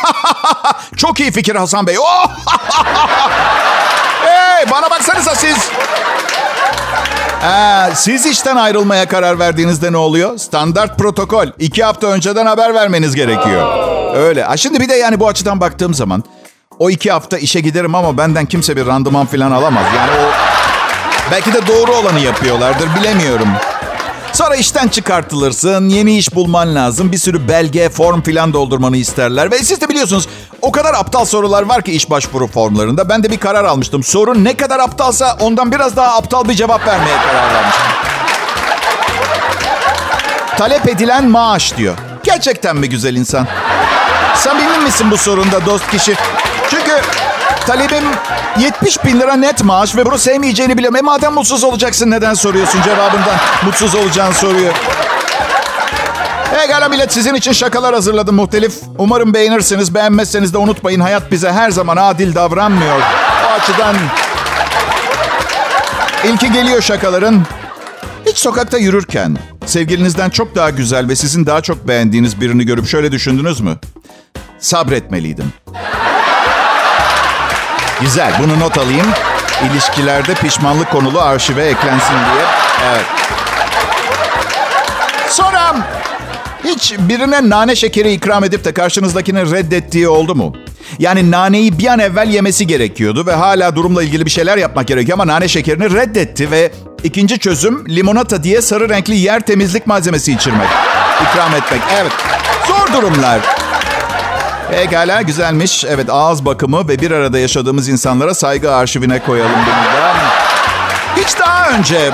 Çok 0.98 1.20
iyi 1.20 1.32
fikir 1.32 1.56
Hasan 1.56 1.88
Bey. 1.88 2.00
Oh! 2.00 2.32
hey, 4.26 4.72
bana 4.72 4.90
baksanıza 4.90 5.36
siz. 5.36 5.58
Ee, 7.44 7.96
siz 7.96 8.26
işten 8.26 8.56
ayrılmaya 8.56 9.08
karar 9.08 9.40
verdiğinizde 9.40 9.92
ne 9.92 9.98
oluyor? 9.98 10.38
Standart 10.38 10.98
protokol. 11.00 11.48
İki 11.60 11.84
hafta 11.84 12.08
önceden 12.08 12.46
haber 12.46 12.74
vermeniz 12.74 13.16
gerekiyor. 13.16 13.68
Öyle. 14.16 14.44
Ha, 14.44 14.58
şimdi 14.58 14.80
bir 14.80 14.90
de 14.90 14.96
yani 14.96 15.20
bu 15.20 15.28
açıdan 15.28 15.62
baktığım 15.62 15.94
zaman 15.94 16.24
o 16.80 16.90
iki 16.90 17.12
hafta 17.12 17.38
işe 17.38 17.60
giderim 17.60 17.96
ama 17.96 18.18
benden 18.18 18.46
kimse 18.46 18.76
bir 18.76 18.86
randıman 18.86 19.26
falan 19.26 19.52
alamaz. 19.52 19.84
Yani 19.98 20.12
o 20.12 20.32
belki 21.32 21.54
de 21.54 21.68
doğru 21.68 21.92
olanı 21.96 22.20
yapıyorlardır 22.20 22.96
bilemiyorum. 22.96 23.48
Sonra 24.34 24.56
işten 24.56 24.88
çıkartılırsın, 24.88 25.90
yeni 25.90 26.18
iş 26.18 26.36
bulman 26.36 26.76
lazım. 26.76 27.12
Bir 27.12 27.18
sürü 27.18 27.48
belge, 27.48 27.90
form 27.90 28.22
filan 28.22 28.54
doldurmanı 28.54 28.98
isterler. 28.98 29.52
Ve 29.52 29.60
siz 29.60 29.82
de 29.82 29.90
biliyorsunuz 29.90 30.28
o 30.62 30.72
kadar 30.72 30.94
aptal 30.94 31.26
sorular 31.26 31.64
var 31.64 31.82
ki 31.82 31.92
iş 31.92 32.10
başvuru 32.10 32.48
formlarında. 32.48 33.10
Ben 33.10 33.24
de 33.24 33.32
bir 33.32 33.38
karar 33.38 33.64
almıştım. 33.64 34.04
Sorun 34.04 34.44
ne 34.44 34.58
kadar 34.58 34.80
aptalsa 34.80 35.38
ondan 35.40 35.72
biraz 35.72 35.96
daha 35.96 36.18
aptal 36.18 36.50
bir 36.50 36.54
cevap 36.54 36.88
vermeye 36.88 37.18
karar 37.28 37.54
vermiştim. 37.54 37.86
Talep 40.58 40.88
edilen 40.88 41.26
maaş 41.30 41.78
diyor. 41.78 41.96
Gerçekten 42.24 42.76
mi 42.76 42.90
güzel 42.90 43.16
insan? 43.16 43.48
Samimi 44.36 44.78
misin 44.78 45.12
bu 45.12 45.18
sorunda 45.18 45.66
dost 45.66 45.88
kişi? 45.92 46.16
Çünkü 46.70 46.92
talebim 47.66 48.04
70 48.60 49.06
bin 49.06 49.20
lira 49.20 49.36
net 49.36 49.64
maaş 49.64 49.96
ve 49.96 50.06
bunu 50.06 50.18
sevmeyeceğini 50.18 50.78
biliyorum. 50.78 50.98
E 50.98 51.02
madem 51.02 51.34
mutsuz 51.34 51.64
olacaksın 51.64 52.12
neden 52.12 52.34
soruyorsun 52.34 52.82
cevabından 52.82 53.36
mutsuz 53.66 53.96
olacağını 53.96 54.34
soruyor. 54.34 54.74
Egala 56.64 56.90
millet 56.90 57.14
sizin 57.14 57.34
için 57.34 57.52
şakalar 57.52 57.94
hazırladım 57.94 58.36
muhtelif. 58.36 58.74
Umarım 58.98 59.34
beğenirsiniz. 59.34 59.96
Beğenmezseniz 59.96 60.54
de 60.54 60.58
unutmayın 60.58 61.00
hayat 61.00 61.32
bize 61.32 61.52
her 61.52 61.72
zaman 61.72 61.98
adil 61.98 62.36
davranmıyor. 62.36 63.02
O 63.48 63.52
açıdan 63.54 63.96
ilki 66.24 66.52
geliyor 66.52 66.82
şakaların. 66.82 67.42
Hiç 68.26 68.38
sokakta 68.38 68.78
yürürken 68.78 69.38
sevgilinizden 69.66 70.30
çok 70.30 70.56
daha 70.56 70.70
güzel 70.70 71.08
ve 71.10 71.16
sizin 71.16 71.46
daha 71.46 71.62
çok 71.62 71.88
beğendiğiniz 71.88 72.42
birini 72.42 72.66
görüp 72.66 72.88
şöyle 72.88 73.12
düşündünüz 73.12 73.62
mü? 73.62 73.78
Sabretmeliydim. 74.60 75.54
Güzel. 78.02 78.34
Bunu 78.44 78.60
not 78.60 78.78
alayım. 78.78 79.08
İlişkilerde 79.72 80.34
pişmanlık 80.34 80.92
konulu 80.92 81.22
arşive 81.22 81.66
eklensin 81.66 82.14
diye. 82.14 82.46
Evet. 82.92 83.06
Sonra 85.30 85.76
hiç 86.64 86.94
birine 87.00 87.50
nane 87.50 87.76
şekeri 87.76 88.12
ikram 88.14 88.44
edip 88.44 88.66
de 88.66 88.74
karşınızdakinin 88.74 89.52
reddettiği 89.52 90.08
oldu 90.08 90.36
mu? 90.36 90.56
Yani 91.00 91.32
naneyi 91.32 91.80
bir 91.80 91.88
an 91.88 92.00
evvel 92.00 92.30
yemesi 92.30 92.68
gerekiyordu 92.68 93.26
ve 93.28 93.34
hala 93.34 93.76
durumla 93.76 94.04
ilgili 94.04 94.26
bir 94.26 94.32
şeyler 94.32 94.58
yapmak 94.58 94.88
gerekiyor 94.88 95.18
ama 95.18 95.34
nane 95.34 95.48
şekerini 95.48 95.94
reddetti 95.94 96.52
ve 96.52 96.72
ikinci 97.04 97.40
çözüm 97.40 97.90
limonata 97.90 98.44
diye 98.44 98.62
sarı 98.62 98.90
renkli 98.90 99.16
yer 99.16 99.40
temizlik 99.40 99.88
malzemesi 99.88 100.34
içirmek. 100.34 100.68
İkram 101.22 101.56
etmek. 101.56 101.82
Evet. 102.02 102.12
Zor 102.68 102.94
durumlar. 103.02 103.40
Pekala 104.72 105.22
güzelmiş. 105.22 105.86
Evet 105.86 106.10
ağız 106.10 106.46
bakımı 106.46 106.88
ve 106.88 107.00
bir 107.00 107.12
arada 107.12 107.40
yaşadığımız 107.40 107.90
insanlara 107.90 108.34
saygı 108.34 108.76
arşivine 108.76 109.20
koyalım 109.20 109.52
bunu 109.66 110.02
da. 110.02 110.14
Hiç 111.16 111.40
daha 111.40 111.70
önce 111.70 112.12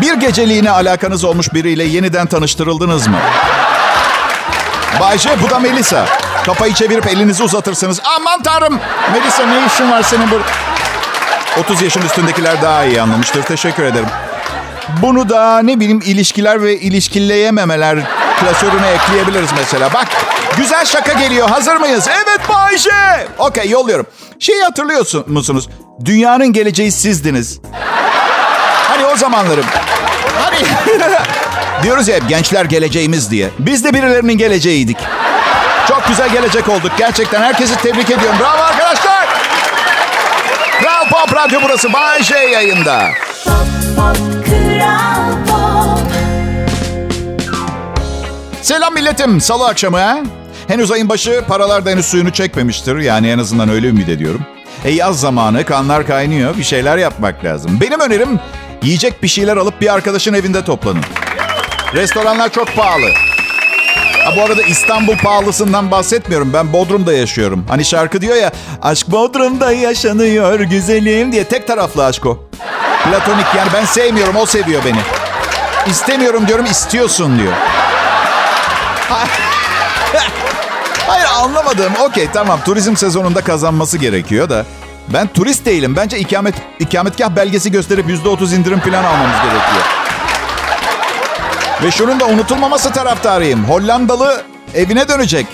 bir 0.00 0.14
geceliğine 0.14 0.70
alakanız 0.70 1.24
olmuş 1.24 1.54
biriyle 1.54 1.84
yeniden 1.84 2.26
tanıştırıldınız 2.26 3.06
mı? 3.06 3.18
Bayce 5.00 5.30
bu 5.42 5.50
da 5.50 5.58
Melisa. 5.58 6.06
Kafayı 6.46 6.74
çevirip 6.74 7.06
elinizi 7.06 7.42
uzatırsınız. 7.42 8.00
Aman 8.16 8.42
tanrım. 8.42 8.80
Melisa 9.12 9.46
ne 9.46 9.66
işin 9.66 9.90
var 9.90 10.02
senin 10.02 10.30
burada? 10.30 10.44
30 11.60 11.82
yaşın 11.82 12.02
üstündekiler 12.02 12.62
daha 12.62 12.84
iyi 12.84 13.02
anlamıştır. 13.02 13.42
Teşekkür 13.42 13.82
ederim. 13.82 14.08
Bunu 15.02 15.28
da 15.28 15.62
ne 15.62 15.80
bileyim 15.80 16.00
ilişkiler 16.04 16.62
ve 16.62 16.78
ilişkileyememeler 16.80 17.98
klasörüne 18.40 18.88
ekleyebiliriz 18.90 19.50
mesela. 19.58 19.92
Bak 19.94 20.06
güzel 20.56 20.84
şaka 20.84 21.12
geliyor. 21.12 21.48
Hazır 21.50 21.76
mıyız? 21.76 22.08
Evet 22.08 22.48
Bayşe. 22.48 23.26
Okey 23.38 23.70
yolluyorum. 23.70 24.06
Şeyi 24.38 24.62
hatırlıyorsun 24.62 25.24
musunuz? 25.26 25.68
Dünyanın 26.04 26.52
geleceği 26.52 26.92
sizdiniz. 26.92 27.60
Hani 28.88 29.06
o 29.06 29.16
zamanlarım. 29.16 29.64
Hani 30.42 30.56
diyoruz 31.82 32.08
ya 32.08 32.16
hep 32.16 32.28
gençler 32.28 32.64
geleceğimiz 32.64 33.30
diye. 33.30 33.50
Biz 33.58 33.84
de 33.84 33.94
birilerinin 33.94 34.38
geleceğiydik. 34.38 34.96
Çok 35.88 36.08
güzel 36.08 36.28
gelecek 36.28 36.68
olduk. 36.68 36.92
Gerçekten 36.98 37.42
herkesi 37.42 37.76
tebrik 37.76 38.10
ediyorum. 38.10 38.38
Bravo 38.40 38.62
arkadaşlar. 38.62 39.28
Kral 40.80 41.08
Pop 41.08 41.36
Radyo 41.36 41.60
burası. 41.62 41.92
Bay 41.92 42.22
J 42.22 42.36
yayında. 42.36 43.08
Pop, 43.44 43.52
pop, 43.96 44.16
Kral 44.46 45.19
Selam 48.70 48.94
milletim. 48.94 49.40
Salı 49.40 49.66
akşamı 49.66 49.98
ha? 49.98 50.18
Henüz 50.68 50.90
ayın 50.90 51.08
başı 51.08 51.44
paralar 51.48 51.86
da 51.86 51.90
henüz 51.90 52.06
suyunu 52.06 52.32
çekmemiştir. 52.32 52.96
Yani 52.96 53.28
en 53.28 53.38
azından 53.38 53.68
öyle 53.68 53.88
ümit 53.88 54.08
ediyorum. 54.08 54.40
E 54.84 54.90
yaz 54.90 55.20
zamanı 55.20 55.64
kanlar 55.64 56.06
kaynıyor. 56.06 56.56
Bir 56.56 56.62
şeyler 56.62 56.98
yapmak 56.98 57.44
lazım. 57.44 57.78
Benim 57.80 58.00
önerim 58.00 58.40
yiyecek 58.82 59.22
bir 59.22 59.28
şeyler 59.28 59.56
alıp 59.56 59.80
bir 59.80 59.94
arkadaşın 59.94 60.34
evinde 60.34 60.64
toplanın. 60.64 61.02
Restoranlar 61.94 62.52
çok 62.52 62.76
pahalı. 62.76 63.10
Ha, 64.24 64.32
bu 64.36 64.42
arada 64.42 64.62
İstanbul 64.62 65.16
pahalısından 65.16 65.90
bahsetmiyorum. 65.90 66.52
Ben 66.52 66.72
Bodrum'da 66.72 67.12
yaşıyorum. 67.12 67.66
Hani 67.68 67.84
şarkı 67.84 68.20
diyor 68.20 68.36
ya 68.36 68.52
aşk 68.82 69.08
Bodrum'da 69.08 69.72
yaşanıyor 69.72 70.60
güzelim 70.60 71.32
diye. 71.32 71.44
Tek 71.44 71.66
taraflı 71.66 72.04
aşk 72.04 72.26
o. 72.26 72.48
Platonik 73.04 73.46
yani 73.56 73.68
ben 73.74 73.84
sevmiyorum 73.84 74.36
o 74.36 74.46
seviyor 74.46 74.82
beni. 74.84 75.00
İstemiyorum 75.86 76.48
diyorum 76.48 76.64
istiyorsun 76.64 77.38
diyor. 77.38 77.52
Hayır 81.06 81.26
anlamadım. 81.38 81.92
Okey 82.00 82.28
tamam 82.32 82.60
turizm 82.64 82.96
sezonunda 82.96 83.40
kazanması 83.40 83.98
gerekiyor 83.98 84.48
da. 84.50 84.66
Ben 85.08 85.26
turist 85.26 85.66
değilim. 85.66 85.96
Bence 85.96 86.18
ikamet 86.18 86.54
ikametgah 86.78 87.30
belgesi 87.30 87.70
gösterip 87.72 88.06
%30 88.10 88.54
indirim 88.54 88.80
falan 88.80 89.04
almamız 89.04 89.36
gerekiyor. 89.42 89.84
Ve 91.82 91.90
şunun 91.90 92.20
da 92.20 92.26
unutulmaması 92.26 92.92
taraftarıyım. 92.92 93.64
Hollandalı 93.64 94.42
evine 94.74 95.08
dönecek. 95.08 95.46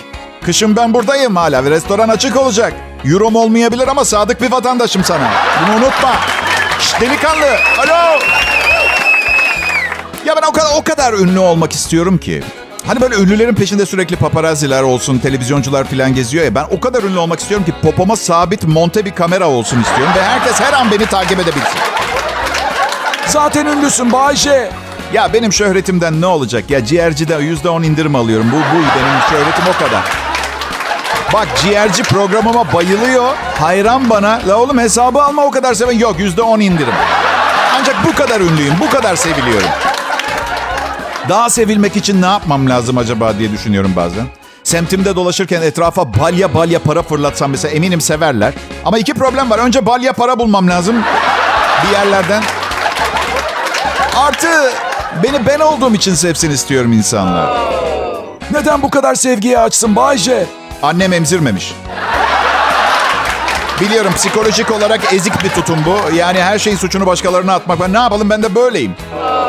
Kışın 0.45 0.77
ben 0.77 0.95
buradayım 0.95 1.37
hala 1.37 1.65
ve 1.65 1.71
restoran 1.71 2.09
açık 2.09 2.37
olacak. 2.37 2.73
Euro'm 3.05 3.37
olmayabilir 3.37 3.89
ama 3.89 4.05
sadık 4.05 4.41
bir 4.43 4.53
vatandaşım 4.53 5.05
sana. 5.05 5.31
Bunu 5.63 5.77
unutma. 5.77 6.15
Şşt, 6.81 7.01
delikanlı. 7.01 7.47
Alo. 7.79 8.19
Ya 10.27 10.37
ben 10.37 10.49
o 10.49 10.53
kadar, 10.53 10.71
o 10.77 10.83
kadar 10.85 11.13
ünlü 11.13 11.39
olmak 11.39 11.73
istiyorum 11.73 12.19
ki. 12.19 12.43
Hani 12.87 13.01
böyle 13.01 13.17
ünlülerin 13.17 13.55
peşinde 13.55 13.87
sürekli 13.87 14.17
paparazziler 14.17 14.83
olsun, 14.83 15.19
televizyoncular 15.19 15.85
falan 15.85 16.15
geziyor 16.15 16.45
ya. 16.45 16.55
Ben 16.55 16.67
o 16.71 16.81
kadar 16.81 17.03
ünlü 17.03 17.19
olmak 17.19 17.41
istiyorum 17.41 17.67
ki 17.67 17.73
popoma 17.83 18.17
sabit 18.17 18.65
monte 18.65 19.05
bir 19.05 19.11
kamera 19.11 19.49
olsun 19.49 19.81
istiyorum. 19.83 20.15
Ve 20.17 20.23
herkes 20.25 20.61
her 20.61 20.73
an 20.73 20.91
beni 20.91 21.07
takip 21.07 21.41
edebilsin. 21.41 21.79
Zaten 23.27 23.67
ünlüsün 23.67 24.13
Bayşe. 24.13 24.71
Ya 25.13 25.33
benim 25.33 25.53
şöhretimden 25.53 26.21
ne 26.21 26.27
olacak? 26.27 26.71
Ya 26.71 26.85
ciğercide 26.85 27.35
yüzde 27.35 27.69
on 27.69 27.83
indirim 27.83 28.15
alıyorum. 28.15 28.47
Bu, 28.53 28.57
bu 28.57 28.83
benim 28.83 29.21
şöhretim 29.31 29.65
o 29.75 29.85
kadar. 29.85 30.03
Bak 31.33 31.49
ciğerci 31.63 32.03
programıma 32.03 32.73
bayılıyor. 32.73 33.35
Hayran 33.59 34.11
bana. 34.11 34.41
La 34.49 34.57
oğlum 34.57 34.79
hesabı 34.79 35.23
alma 35.23 35.45
o 35.45 35.51
kadar 35.51 35.75
seven. 35.75 35.99
Yok 35.99 36.19
yüzde 36.19 36.43
on 36.43 36.61
indirim. 36.61 36.95
Ancak 37.81 37.97
bu 38.07 38.15
kadar 38.15 38.41
ünlüyüm. 38.41 38.75
Bu 38.81 38.91
kadar 38.91 39.17
seviliyorum. 39.17 39.69
Daha 41.29 41.51
sevilmek 41.51 41.97
için 41.97 42.23
ne 42.23 42.27
yapmam 42.27 42.69
lazım 42.69 42.99
acaba 42.99 43.39
diye 43.39 43.53
düşünüyorum 43.53 43.93
bazen. 43.97 44.27
Semtimde 44.65 45.17
dolaşırken 45.17 45.63
etrafa 45.63 46.15
balya 46.15 46.55
balya 46.55 46.79
para 46.79 47.03
fırlatsam 47.03 47.51
mesela 47.51 47.75
eminim 47.75 48.01
severler. 48.01 48.55
Ama 48.85 48.99
iki 48.99 49.15
problem 49.15 49.51
var. 49.51 49.59
Önce 49.59 49.87
balya 49.87 50.13
para 50.13 50.39
bulmam 50.39 50.69
lazım 50.69 50.97
bir 51.87 51.93
yerlerden. 51.93 52.43
Artı 54.17 54.49
beni 55.23 55.47
ben 55.47 55.61
olduğum 55.61 55.95
için 55.95 56.15
sevsin 56.15 56.51
istiyorum 56.51 56.93
insanlar. 56.93 57.57
Neden 58.51 58.83
bu 58.83 58.91
kadar 58.91 59.15
sevgiye 59.15 59.59
açsın 59.59 59.97
Bayşe? 59.97 60.47
Annem 60.83 61.13
emzirmemiş. 61.13 61.75
Biliyorum 63.81 64.13
psikolojik 64.17 64.71
olarak 64.71 65.13
ezik 65.13 65.45
bir 65.45 65.49
tutum 65.49 65.79
bu. 65.87 66.15
Yani 66.15 66.43
her 66.43 66.59
şeyin 66.59 66.77
suçunu 66.77 67.07
başkalarına 67.07 67.55
atmak. 67.55 67.81
Ben 67.81 67.93
ne 67.93 67.99
yapalım 67.99 68.31
ben 68.31 68.43
de 68.43 68.55
böyleyim. 68.55 68.93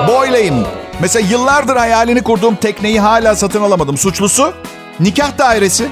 Boyleyim. 0.07 0.65
Mesela 1.01 1.27
yıllardır 1.29 1.75
hayalini 1.75 2.23
kurduğum 2.23 2.55
tekneyi 2.55 2.99
hala 2.99 3.35
satın 3.35 3.61
alamadım. 3.61 3.97
Suçlusu 3.97 4.53
nikah 4.99 5.37
dairesi. 5.37 5.87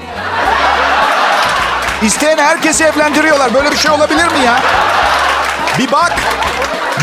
İsteyen 2.02 2.38
herkesi 2.38 2.84
evlendiriyorlar. 2.84 3.54
Böyle 3.54 3.70
bir 3.70 3.76
şey 3.76 3.90
olabilir 3.90 4.24
mi 4.24 4.44
ya? 4.46 4.62
Bir 5.78 5.92
bak. 5.92 6.12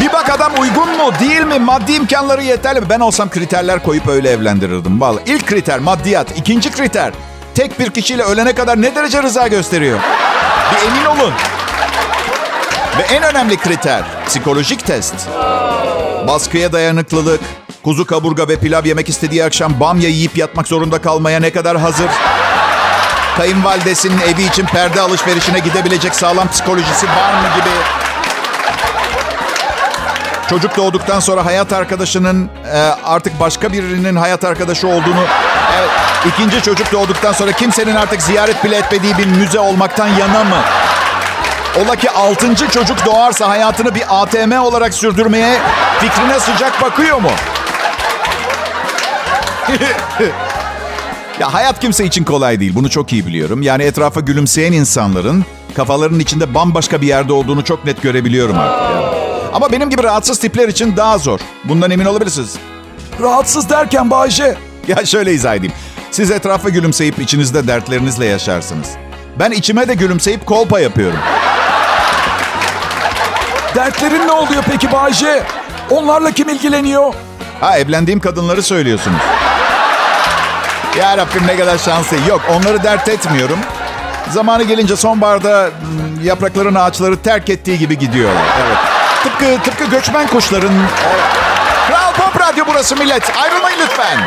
Bir 0.02 0.14
bak 0.14 0.30
adam 0.30 0.52
uygun 0.60 0.98
mu 0.98 1.12
değil 1.20 1.42
mi? 1.42 1.60
Maddi 1.60 1.94
imkanları 1.94 2.44
yeterli 2.44 2.82
mi? 2.82 2.90
Ben 2.90 3.00
olsam 3.00 3.30
kriterler 3.30 3.84
koyup 3.84 4.08
öyle 4.08 4.30
evlendirirdim. 4.30 5.02
Vallahi 5.02 5.24
ilk 5.26 5.48
kriter 5.48 5.80
maddiyat. 5.80 6.38
İkinci 6.38 6.72
kriter 6.72 7.14
tek 7.56 7.80
bir 7.80 7.92
kişiyle 7.92 8.24
ölene 8.24 8.56
kadar 8.56 8.82
ne 8.82 8.96
derece 8.96 9.24
rıza 9.24 9.48
gösteriyor? 9.48 10.00
Bir 10.72 10.88
emin 10.88 11.06
olun. 11.06 11.34
Ve 12.98 13.16
en 13.16 13.24
önemli 13.24 13.58
kriter 13.58 14.04
psikolojik 14.28 14.86
test. 14.86 15.16
Baskıya 16.28 16.72
dayanıklılık, 16.72 17.42
kuzu 17.84 18.06
kaburga 18.06 18.48
ve 18.48 18.60
pilav 18.60 18.86
yemek 18.86 19.10
istediği 19.10 19.44
akşam 19.44 19.80
bamya 19.80 20.10
yiyip 20.10 20.38
yatmak 20.38 20.68
zorunda 20.68 21.02
kalmaya 21.02 21.40
ne 21.40 21.52
kadar 21.52 21.78
hazır? 21.78 22.10
Kayınvalidesinin 23.38 24.20
evi 24.20 24.44
için 24.44 24.66
perde 24.66 25.02
alışverişine 25.02 25.60
gidebilecek 25.60 26.16
sağlam 26.16 26.48
psikolojisi 26.48 27.08
var 27.08 27.34
mı 27.34 27.48
gibi. 27.56 27.70
Çocuk 30.50 30.78
doğduktan 30.78 31.20
sonra 31.20 31.46
hayat 31.46 31.74
arkadaşının 31.74 32.50
e, 32.74 32.78
artık 33.06 33.40
başka 33.40 33.74
birinin 33.74 34.16
hayat 34.16 34.44
arkadaşı 34.44 34.88
olduğunu... 34.88 35.26
Evet, 35.80 35.90
ikinci 36.28 36.62
çocuk 36.62 36.92
doğduktan 36.92 37.32
sonra 37.34 37.52
kimsenin 37.52 37.96
artık 37.96 38.22
ziyaret 38.22 38.64
bile 38.64 38.78
etmediği 38.78 39.18
bir 39.18 39.26
müze 39.26 39.60
olmaktan 39.60 40.08
yana 40.08 40.44
mı? 40.44 40.62
Ola 41.82 41.96
ki 41.96 42.12
altıncı 42.12 42.70
çocuk 42.70 43.06
doğarsa 43.06 43.50
hayatını 43.50 43.96
bir 43.96 44.04
ATM 44.10 44.52
olarak 44.52 44.94
sürdürmeye 44.94 45.60
fikrine 46.00 46.40
sıcak 46.40 46.82
bakıyor 46.82 47.18
mu? 47.18 47.32
ya 51.40 51.54
hayat 51.54 51.80
kimse 51.80 52.06
için 52.06 52.24
kolay 52.24 52.60
değil. 52.60 52.76
Bunu 52.76 52.90
çok 52.90 53.14
iyi 53.14 53.28
biliyorum. 53.28 53.62
Yani 53.62 53.84
etrafa 53.84 54.20
gülümseyen 54.20 54.72
insanların 54.72 55.46
kafalarının 55.76 56.20
içinde 56.20 56.54
bambaşka 56.54 57.02
bir 57.02 57.08
yerde 57.08 57.34
olduğunu 57.34 57.64
çok 57.64 57.86
net 57.86 58.02
görebiliyorum 58.02 58.60
artık. 58.60 58.96
Yani. 58.96 59.06
Ama 59.54 59.72
benim 59.72 59.90
gibi 59.90 60.04
rahatsız 60.04 60.40
tipler 60.40 60.68
için 60.68 60.98
daha 60.98 61.18
zor. 61.18 61.40
Bundan 61.64 61.92
emin 61.92 62.06
olabilirsiniz. 62.06 62.56
Rahatsız 63.22 63.70
derken 63.70 64.12
Bayşe. 64.12 64.58
Ya 64.88 65.06
şöyle 65.06 65.34
izah 65.34 65.56
edeyim. 65.56 65.74
Siz 66.12 66.32
etrafa 66.32 66.70
gülümseyip 66.70 67.20
içinizde 67.20 67.68
dertlerinizle 67.68 68.26
yaşarsınız. 68.26 68.88
Ben 69.40 69.52
içime 69.52 69.88
de 69.88 69.94
gülümseyip 69.94 70.46
kolpa 70.46 70.80
yapıyorum. 70.80 71.20
Dertlerin 73.76 74.28
ne 74.28 74.32
oluyor 74.32 74.64
peki 74.72 74.92
Bayşe? 74.92 75.44
Onlarla 75.90 76.32
kim 76.32 76.50
ilgileniyor? 76.50 77.14
Ha 77.60 77.78
evlendiğim 77.78 78.20
kadınları 78.20 78.64
söylüyorsunuz. 78.64 79.22
Ya 81.00 81.18
Rabbim 81.18 81.48
ne 81.48 81.58
kadar 81.58 81.78
şanslı. 81.78 82.18
Yok 82.30 82.42
onları 82.50 82.84
dert 82.84 83.10
etmiyorum. 83.10 83.60
Zamanı 84.32 84.64
gelince 84.64 84.96
sonbaharda 84.96 85.66
hmm, 85.66 86.26
yaprakların 86.26 86.76
ağaçları 86.76 87.22
terk 87.22 87.50
ettiği 87.50 87.80
gibi 87.80 87.98
gidiyorlar. 87.98 88.44
Evet. 88.68 88.78
Tıpkı, 89.24 89.64
tıpkı 89.64 89.86
göçmen 89.86 90.28
kuşların... 90.28 90.74
Kral 91.88 92.14
Pop 92.14 92.42
Radyo 92.42 92.66
burası 92.68 92.96
millet. 92.96 93.38
Ayrılmayın 93.44 93.78
lütfen. 93.82 94.20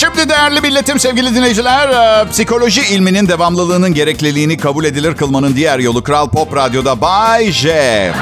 Şimdi 0.00 0.28
değerli 0.28 0.60
milletim, 0.60 1.00
sevgili 1.00 1.34
dinleyiciler, 1.34 1.88
e, 1.88 2.30
psikoloji 2.30 2.82
ilminin 2.82 3.28
devamlılığının 3.28 3.94
gerekliliğini 3.94 4.56
kabul 4.56 4.84
edilir 4.84 5.16
kılmanın 5.16 5.56
diğer 5.56 5.78
yolu 5.78 6.02
Kral 6.02 6.28
Pop 6.28 6.56
Radyo'da 6.56 7.00
Bay 7.00 7.52
J. 7.52 8.12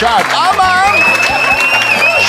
Şart 0.00 0.26
ama 0.34 0.74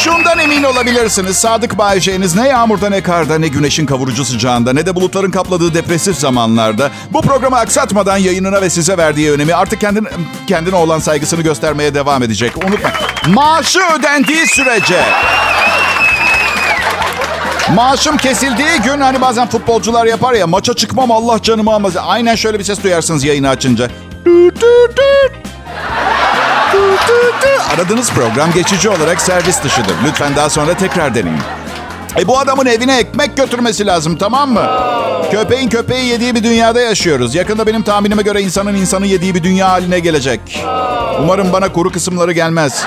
şundan 0.04 0.40
emin 0.40 0.64
olabilirsiniz. 0.64 1.38
Sadık 1.38 1.78
Bay 1.78 2.00
J'niz 2.00 2.36
ne 2.36 2.48
yağmurda 2.48 2.90
ne 2.90 3.04
karda 3.04 3.40
ne 3.40 3.48
güneşin 3.48 3.86
kavurucu 3.86 4.26
sıcağında 4.26 4.74
ne 4.74 4.86
de 4.86 4.96
bulutların 4.96 5.32
kapladığı 5.32 5.74
depresif 5.74 6.18
zamanlarda 6.18 6.92
bu 7.14 7.22
programı 7.22 7.58
aksatmadan 7.58 8.18
yayınına 8.18 8.62
ve 8.62 8.70
size 8.70 8.98
verdiği 8.98 9.32
önemi 9.32 9.56
artık 9.56 9.82
kendin, 9.82 10.08
kendine 10.48 10.76
olan 10.76 11.00
saygısını 11.00 11.42
göstermeye 11.42 11.94
devam 11.94 12.24
edecek. 12.24 12.58
Unutma. 12.58 12.90
Maaşı 13.28 13.80
ödendiği 14.00 14.48
sürece 14.48 15.04
Maaşım 17.76 18.18
kesildiği 18.18 18.82
gün 18.84 19.02
hani 19.02 19.22
bazen 19.22 19.48
futbolcular 19.48 20.06
yapar 20.06 20.34
ya 20.34 20.48
maça 20.48 20.74
çıkmam 20.74 21.12
Allah 21.12 21.42
canımı 21.42 21.74
almaz. 21.74 21.94
Aynen 21.98 22.36
şöyle 22.36 22.60
bir 22.60 22.64
ses 22.64 22.84
duyarsınız 22.84 23.24
yayını 23.24 23.50
açınca. 23.50 23.88
Tüt 24.26 24.54
tüt 24.54 24.96
tüt. 24.96 25.32
Tüt 26.72 27.00
tüt 27.08 27.42
tüt. 27.42 27.62
Aradığınız 27.80 28.12
program 28.12 28.52
geçici 28.52 28.90
olarak 28.90 29.22
servis 29.22 29.64
dışıdır. 29.64 29.96
Lütfen 30.08 30.36
daha 30.36 30.50
sonra 30.50 30.74
tekrar 30.74 31.16
deneyin. 31.16 31.40
E 32.20 32.28
bu 32.28 32.40
adamın 32.40 32.66
evine 32.66 32.98
ekmek 33.00 33.38
götürmesi 33.38 33.86
lazım 33.86 34.16
tamam 34.18 34.52
mı? 34.52 34.66
Köpeğin 35.32 35.70
köpeği 35.70 36.06
yediği 36.06 36.36
bir 36.36 36.44
dünyada 36.44 36.82
yaşıyoruz. 36.82 37.36
Yakında 37.36 37.68
benim 37.68 37.82
tahminime 37.82 38.24
göre 38.24 38.42
insanın 38.42 38.76
insanı 38.76 39.08
yediği 39.08 39.36
bir 39.36 39.44
dünya 39.44 39.70
haline 39.70 40.00
gelecek. 40.00 40.66
Umarım 41.22 41.54
bana 41.54 41.72
kuru 41.74 41.92
kısımları 41.92 42.32
gelmez. 42.32 42.84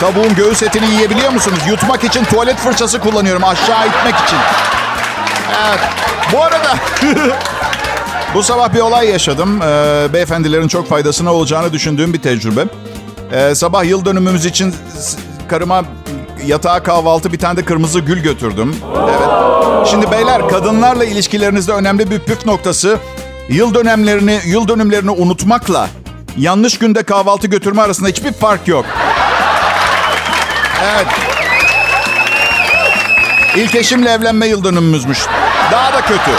Tavuğun 0.00 0.34
göğüs 0.34 0.62
etini 0.62 0.90
yiyebiliyor 0.90 1.32
musunuz? 1.32 1.58
Yutmak 1.68 2.04
için 2.04 2.24
tuvalet 2.24 2.56
fırçası 2.56 2.98
kullanıyorum 3.00 3.44
aşağı 3.44 3.86
itmek 3.88 4.14
için. 4.14 4.38
Evet. 5.68 5.80
Bu 6.32 6.42
arada 6.42 6.76
Bu 8.34 8.42
sabah 8.42 8.74
bir 8.74 8.80
olay 8.80 9.08
yaşadım. 9.08 9.62
Ee, 9.62 10.08
beyefendilerin 10.12 10.68
çok 10.68 10.88
faydasına 10.88 11.32
olacağını 11.32 11.72
düşündüğüm 11.72 12.12
bir 12.12 12.22
tecrübe. 12.22 12.64
Ee, 13.32 13.54
sabah 13.54 13.84
yıl 13.84 14.04
dönümümüz 14.04 14.46
için 14.46 14.74
karıma 15.48 15.82
yatağa 16.46 16.82
kahvaltı 16.82 17.32
bir 17.32 17.38
tane 17.38 17.56
de 17.56 17.64
kırmızı 17.64 18.00
gül 18.00 18.22
götürdüm. 18.22 18.76
Evet. 19.08 19.28
Şimdi 19.90 20.10
beyler 20.10 20.48
kadınlarla 20.48 21.04
ilişkilerinizde 21.04 21.72
önemli 21.72 22.10
bir 22.10 22.18
püf 22.18 22.46
noktası 22.46 22.98
yıl 23.48 23.74
dönemlerini, 23.74 24.40
yıl 24.46 24.68
dönümlerini 24.68 25.10
unutmakla 25.10 25.88
yanlış 26.36 26.78
günde 26.78 27.02
kahvaltı 27.02 27.46
götürme 27.46 27.82
arasında 27.82 28.08
hiçbir 28.08 28.32
fark 28.32 28.68
yok. 28.68 28.84
Evet. 30.82 31.06
İlk 33.56 33.74
eşimle 33.74 34.10
evlenme 34.10 34.46
yıl 34.46 34.64
dönümümüzmüş. 34.64 35.18
Daha 35.72 35.92
da 35.92 36.00
kötü. 36.00 36.30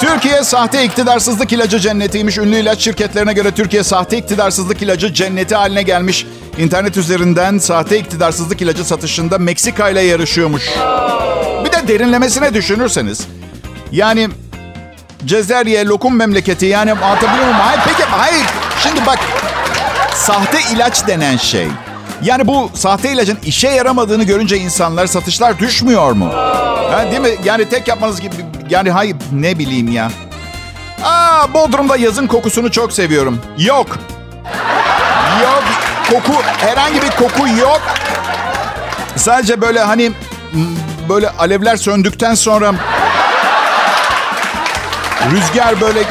Türkiye 0.00 0.44
sahte 0.44 0.84
iktidarsızlık 0.84 1.52
ilacı 1.52 1.78
cennetiymiş. 1.78 2.38
Ünlü 2.38 2.56
ilaç 2.56 2.80
şirketlerine 2.80 3.32
göre 3.32 3.50
Türkiye 3.50 3.84
sahte 3.84 4.18
iktidarsızlık 4.18 4.82
ilacı 4.82 5.14
cenneti 5.14 5.54
haline 5.54 5.82
gelmiş. 5.82 6.26
İnternet 6.58 6.96
üzerinden 6.96 7.58
sahte 7.58 7.98
iktidarsızlık 7.98 8.62
ilacı 8.62 8.84
satışında 8.84 9.38
Meksika 9.38 9.90
ile 9.90 10.00
yarışıyormuş. 10.00 10.70
Bir 11.64 11.72
de 11.72 11.88
derinlemesine 11.88 12.54
düşünürseniz. 12.54 13.26
Yani 13.92 14.28
Cezerye, 15.24 15.86
lokum 15.86 16.16
memleketi 16.16 16.66
yani 16.66 16.92
anlatabiliyor 16.92 17.44
muyum? 17.44 17.60
Hayır 17.60 17.80
peki 17.86 18.04
hayır. 18.04 18.46
Şimdi 18.82 19.06
bak 19.06 19.18
sahte 20.14 20.58
ilaç 20.74 21.06
denen 21.06 21.36
şey. 21.36 21.68
Yani 22.22 22.46
bu 22.46 22.70
sahte 22.74 23.12
ilacın 23.12 23.38
işe 23.44 23.68
yaramadığını 23.68 24.24
görünce 24.24 24.58
insanlar 24.58 25.06
satışlar 25.06 25.58
düşmüyor 25.58 26.12
mu? 26.12 26.30
Ha, 26.92 27.04
değil 27.10 27.20
mi? 27.20 27.30
Yani 27.44 27.68
tek 27.68 27.88
yapmanız 27.88 28.20
gibi 28.20 28.34
yani 28.70 28.90
hayır 28.90 29.16
ne 29.32 29.58
bileyim 29.58 29.92
ya. 29.92 30.10
Aa 31.04 31.54
Bodrum'da 31.54 31.96
yazın 31.96 32.26
kokusunu 32.26 32.70
çok 32.70 32.92
seviyorum. 32.92 33.40
Yok. 33.58 33.86
Yok. 35.42 35.64
Koku 36.10 36.42
herhangi 36.58 37.02
bir 37.02 37.10
koku 37.10 37.48
yok. 37.48 37.82
Sadece 39.16 39.60
böyle 39.60 39.80
hani 39.80 40.12
böyle 41.08 41.30
alevler 41.30 41.76
söndükten 41.76 42.34
sonra 42.34 42.72
rüzgar 45.30 45.80
böyle 45.80 46.02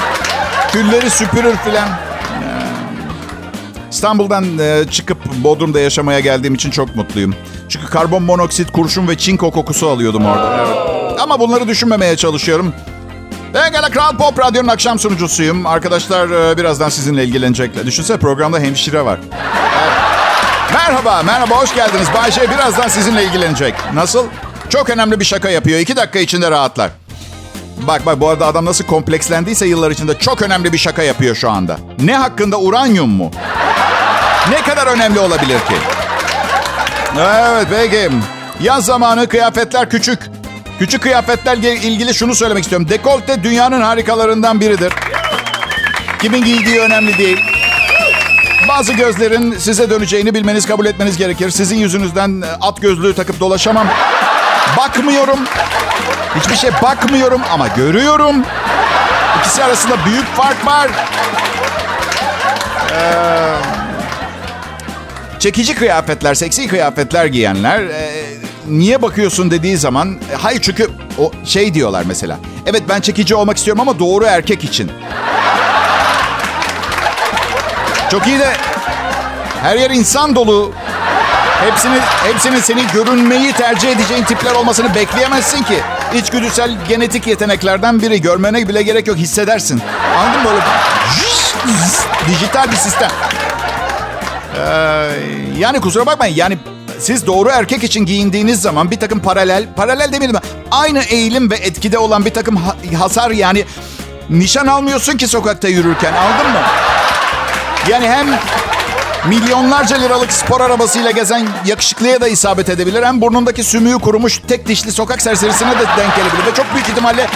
külleri 0.72 1.10
süpürür 1.10 1.58
filan. 1.58 1.90
İstanbul'dan 3.92 4.58
e, 4.60 4.84
çıkıp 4.92 5.18
Bodrum'da 5.44 5.80
yaşamaya 5.80 6.20
geldiğim 6.20 6.54
için 6.54 6.72
çok 6.72 6.96
mutluyum. 6.96 7.36
Çünkü 7.70 7.86
karbon 7.86 8.24
monoksit, 8.24 8.72
kurşun 8.72 9.08
ve 9.08 9.18
çinko 9.18 9.52
kokusu 9.52 9.90
alıyordum 9.90 10.26
orada. 10.26 10.58
Evet. 10.58 11.20
Ama 11.22 11.40
bunları 11.40 11.68
düşünmemeye 11.68 12.18
çalışıyorum. 12.18 12.74
Ben 13.54 13.72
gene 13.72 13.90
Kral 13.90 14.18
Pop 14.18 14.40
Radyo'nun 14.40 14.68
akşam 14.68 15.00
sunucusuyum. 15.00 15.66
Arkadaşlar 15.66 16.52
e, 16.52 16.58
birazdan 16.58 16.90
sizinle 16.90 17.24
ilgilenecekler. 17.24 17.86
Düşünsene 17.86 18.18
programda 18.18 18.60
hemşire 18.60 19.06
var. 19.06 19.20
Merhaba, 20.74 21.24
merhaba 21.24 21.56
hoş 21.62 21.76
geldiniz. 21.76 22.08
Bayşe 22.16 22.42
birazdan 22.52 22.88
sizinle 22.88 23.24
ilgilenecek. 23.24 23.74
Nasıl? 23.94 24.26
Çok 24.70 24.90
önemli 24.90 25.20
bir 25.20 25.26
şaka 25.26 25.50
yapıyor. 25.50 25.80
İki 25.80 25.96
dakika 25.96 26.20
içinde 26.20 26.52
rahatlar. 26.52 26.92
Bak 27.88 28.06
bak 28.06 28.20
bu 28.20 28.30
arada 28.30 28.48
adam 28.48 28.66
nasıl 28.66 28.86
komplekslendiyse 28.86 29.66
yıllar 29.66 29.92
içinde 29.92 30.18
çok 30.18 30.42
önemli 30.42 30.74
bir 30.74 30.78
şaka 30.78 31.04
yapıyor 31.04 31.36
şu 31.36 31.50
anda. 31.50 31.78
Ne 32.00 32.18
hakkında 32.18 32.60
uranyum 32.60 33.10
mu? 33.10 33.32
Ne 34.50 34.62
kadar 34.62 34.88
önemli 34.88 35.20
olabilir 35.20 35.60
ki? 35.60 35.76
Evet 37.20 37.68
peki. 37.70 38.10
Yaz 38.62 38.86
zamanı 38.86 39.28
kıyafetler 39.28 39.90
küçük. 39.90 40.20
Küçük 40.80 41.02
kıyafetlerle 41.02 41.76
ilgili 41.76 42.14
şunu 42.14 42.36
söylemek 42.36 42.64
istiyorum. 42.64 42.90
Dekolte 42.90 43.44
dünyanın 43.44 43.82
harikalarından 43.82 44.62
biridir. 44.62 44.94
Kimin 46.22 46.44
giydiği 46.44 46.80
önemli 46.80 47.18
değil. 47.18 47.40
Bazı 48.68 48.94
gözlerin 48.94 49.58
size 49.58 49.90
döneceğini 49.90 50.34
bilmeniz, 50.34 50.66
kabul 50.66 50.86
etmeniz 50.86 51.18
gerekir. 51.18 51.50
Sizin 51.50 51.78
yüzünüzden 51.78 52.44
at 52.62 52.82
gözlüğü 52.82 53.16
takıp 53.16 53.40
dolaşamam. 53.40 53.88
Bakmıyorum. 54.78 55.40
Hiçbir 56.36 56.56
şey 56.56 56.72
bakmıyorum 56.82 57.42
ama 57.54 57.68
görüyorum. 57.68 58.36
İkisi 59.40 59.64
arasında 59.64 60.06
büyük 60.06 60.36
fark 60.36 60.66
var. 60.66 60.90
Ee, 62.92 63.81
çekici 65.42 65.76
kıyafetler, 65.76 66.34
seksi 66.34 66.68
kıyafetler 66.68 67.26
giyenler 67.26 67.80
e, 67.80 68.12
niye 68.70 69.02
bakıyorsun 69.02 69.52
dediği 69.52 69.78
zaman 69.78 70.18
e, 70.32 70.36
hayır 70.36 70.62
çünkü 70.62 70.90
o 71.18 71.32
şey 71.46 71.74
diyorlar 71.74 72.04
mesela. 72.08 72.40
Evet 72.66 72.84
ben 72.90 73.02
çekici 73.02 73.36
olmak 73.36 73.58
istiyorum 73.58 73.82
ama 73.82 74.00
doğru 74.00 74.26
erkek 74.26 74.64
için. 74.64 74.92
Çok 78.12 78.28
iyi 78.28 78.40
de 78.40 78.54
her 79.64 79.78
yer 79.78 79.90
insan 79.90 80.36
dolu. 80.36 80.72
Hepsini, 81.66 82.00
hepsinin 82.24 82.60
senin 82.60 82.88
görünmeyi 82.94 83.54
tercih 83.54 83.90
edeceğin 83.90 84.24
tipler 84.24 84.52
olmasını 84.52 84.96
bekleyemezsin 84.96 85.64
ki. 85.64 85.80
İçgüdüsel 86.14 86.78
genetik 86.90 87.28
yeteneklerden 87.28 88.02
biri. 88.02 88.22
Görmene 88.22 88.68
bile 88.68 88.84
gerek 88.84 89.08
yok 89.08 89.18
hissedersin. 89.18 89.82
Anladın 90.18 90.44
mı? 90.44 90.50
Böyle 90.50 90.62
dijital 92.28 92.72
bir 92.72 92.78
sistem. 92.78 93.10
Ee, 94.58 95.12
yani 95.58 95.82
kusura 95.82 96.06
bakmayın 96.06 96.36
yani 96.36 96.58
siz 97.00 97.28
doğru 97.28 97.50
erkek 97.50 97.84
için 97.84 98.06
giyindiğiniz 98.06 98.62
zaman 98.62 98.92
bir 98.92 99.00
takım 99.00 99.20
paralel, 99.20 99.66
paralel 99.76 100.14
demeyelim? 100.14 100.40
Aynı 100.72 101.00
eğilim 101.04 101.52
ve 101.52 101.56
etkide 101.56 101.98
olan 101.98 102.26
bir 102.26 102.34
takım 102.34 102.56
ha- 102.56 102.76
hasar 103.00 103.32
yani 103.32 103.66
nişan 104.30 104.68
almıyorsun 104.68 105.18
ki 105.18 105.28
sokakta 105.28 105.68
yürürken 105.68 106.14
anladın 106.14 106.52
mı? 106.52 106.60
Yani 107.90 108.10
hem 108.10 108.28
milyonlarca 109.30 109.98
liralık 109.98 110.32
spor 110.34 110.62
arabasıyla 110.62 111.12
gezen 111.12 111.48
yakışıklıya 111.66 112.22
da 112.22 112.28
isabet 112.28 112.70
edebilir. 112.70 113.04
Hem 113.04 113.22
burnundaki 113.22 113.64
sümüğü 113.64 114.00
kurumuş 114.00 114.42
tek 114.48 114.68
dişli 114.68 114.92
sokak 114.92 115.22
serserisine 115.22 115.72
de 115.72 115.84
denk 115.98 116.16
gelebilir. 116.16 116.46
Ve 116.52 116.56
çok 116.56 116.74
büyük 116.74 116.90
ihtimalle... 116.90 117.28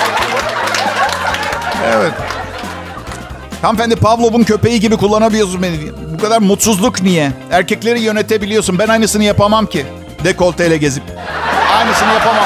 Evet. 1.94 2.14
Hanımefendi 3.62 3.96
Pavlov'un 3.96 4.44
köpeği 4.44 4.80
gibi 4.80 4.98
kullanabiliyorsun 4.98 5.62
beni. 5.64 5.78
Bu 6.14 6.22
kadar 6.22 6.42
mutsuzluk 6.42 7.02
niye? 7.02 7.32
Erkekleri 7.52 8.00
yönetebiliyorsun. 8.02 8.80
Ben 8.80 8.88
aynısını 8.88 9.24
yapamam 9.24 9.66
ki. 9.66 9.86
Dekolteyle 10.24 10.78
gezip. 10.78 11.04
Aynısını 11.78 12.14
yapamam. 12.14 12.46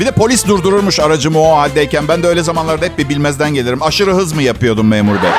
Bir 0.00 0.06
de 0.06 0.10
polis 0.10 0.46
durdururmuş 0.46 1.00
aracımı 1.00 1.38
o 1.40 1.58
haldeyken. 1.58 2.08
Ben 2.08 2.22
de 2.22 2.26
öyle 2.26 2.42
zamanlarda 2.42 2.84
hep 2.84 2.98
bir 2.98 3.08
bilmezden 3.08 3.54
gelirim. 3.54 3.82
Aşırı 3.82 4.12
hız 4.14 4.32
mı 4.32 4.42
yapıyordum 4.42 4.88
memur 4.88 5.22
bey? 5.22 5.30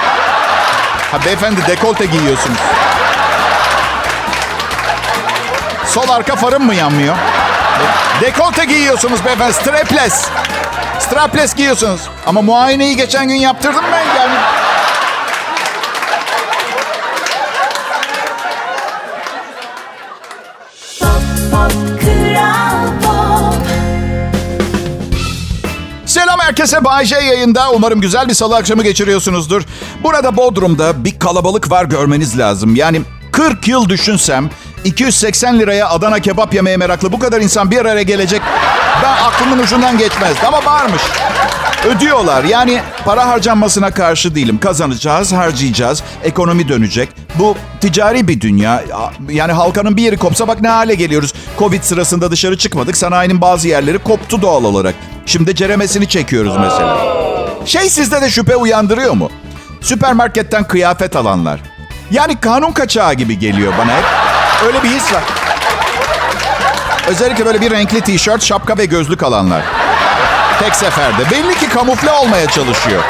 Ha 1.12 1.20
beyefendi 1.26 1.62
dekolte 1.68 2.06
giyiyorsunuz. 2.06 2.58
Sol 5.86 6.10
arka 6.10 6.36
farım 6.36 6.66
mı 6.66 6.76
yanmıyor? 6.76 7.16
Dekolte 8.22 8.66
giyiyorsunuz 8.66 9.26
beyefendi. 9.26 9.54
Strapless. 9.54 10.28
Strapless 11.00 11.56
giyiyorsunuz. 11.56 12.02
Ama 12.26 12.42
muayeneyi 12.42 12.96
geçen 12.96 13.28
gün 13.28 13.36
yaptırdım 13.36 13.84
ben 13.92 14.20
yani. 14.20 14.36
Selam 26.06 26.40
herkese 26.40 26.84
Bay 26.84 27.06
J 27.06 27.16
yayında. 27.16 27.72
Umarım 27.72 28.02
güzel 28.02 28.28
bir 28.30 28.34
salı 28.34 28.56
akşamı 28.56 28.84
geçiriyorsunuzdur. 28.84 29.62
Burada 30.04 30.38
Bodrum'da 30.38 31.06
bir 31.06 31.20
kalabalık 31.20 31.72
var 31.72 31.86
görmeniz 31.86 32.38
lazım. 32.40 32.76
Yani 32.76 33.02
40 33.32 33.68
yıl 33.68 33.90
düşünsem 33.90 34.50
280 34.84 35.60
liraya 35.60 35.90
Adana 35.90 36.20
kebap 36.20 36.54
yemeye 36.54 36.78
meraklı 36.78 37.12
bu 37.12 37.20
kadar 37.20 37.42
insan 37.42 37.72
bir 37.72 37.78
araya 37.78 38.04
gelecek. 38.04 38.42
Ben 39.10 39.24
aklımın 39.24 39.60
ucundan 39.64 39.98
geçmezdi 39.98 40.48
ama 40.48 40.66
varmış. 40.66 41.02
Ödüyorlar. 41.86 42.44
Yani 42.44 42.82
para 43.06 43.28
harcanmasına 43.28 43.92
karşı 43.92 44.36
değilim. 44.36 44.60
Kazanacağız, 44.60 45.34
harcayacağız. 45.34 46.04
Ekonomi 46.24 46.68
dönecek. 46.70 47.10
Bu 47.36 47.56
ticari 47.82 48.28
bir 48.28 48.42
dünya. 48.42 48.84
Yani 49.30 49.52
halkanın 49.52 49.98
bir 49.98 50.02
yeri 50.02 50.18
kopsa 50.18 50.48
bak 50.48 50.62
ne 50.62 50.68
hale 50.70 50.96
geliyoruz. 50.96 51.34
Covid 51.60 51.84
sırasında 51.84 52.32
dışarı 52.32 52.58
çıkmadık. 52.58 52.98
Sanayinin 52.98 53.42
bazı 53.42 53.68
yerleri 53.68 53.98
koptu 53.98 54.42
doğal 54.42 54.64
olarak. 54.64 54.96
Şimdi 55.26 55.56
ceremesini 55.56 56.08
çekiyoruz 56.10 56.58
mesela. 56.58 56.98
Şey 57.66 57.90
sizde 57.90 58.22
de 58.22 58.30
şüphe 58.30 58.56
uyandırıyor 58.56 59.14
mu? 59.14 59.30
Süpermarketten 59.82 60.64
kıyafet 60.64 61.16
alanlar. 61.16 61.60
Yani 62.12 62.40
kanun 62.40 62.72
kaçağı 62.72 63.14
gibi 63.14 63.40
geliyor 63.40 63.74
bana 63.78 63.92
hep. 63.98 64.04
Öyle 64.68 64.84
bir 64.84 64.90
his 64.90 65.14
var. 65.14 65.24
Özellikle 67.10 67.46
böyle 67.46 67.62
bir 67.62 67.72
renkli 67.72 68.02
tişört, 68.02 68.44
şapka 68.44 68.78
ve 68.78 68.86
gözlük 68.86 69.24
alanlar. 69.24 69.62
Tek 70.60 70.76
seferde. 70.76 71.32
Belli 71.32 71.58
ki 71.58 71.70
kamufle 71.70 72.12
olmaya 72.12 72.48
çalışıyor. 72.48 73.04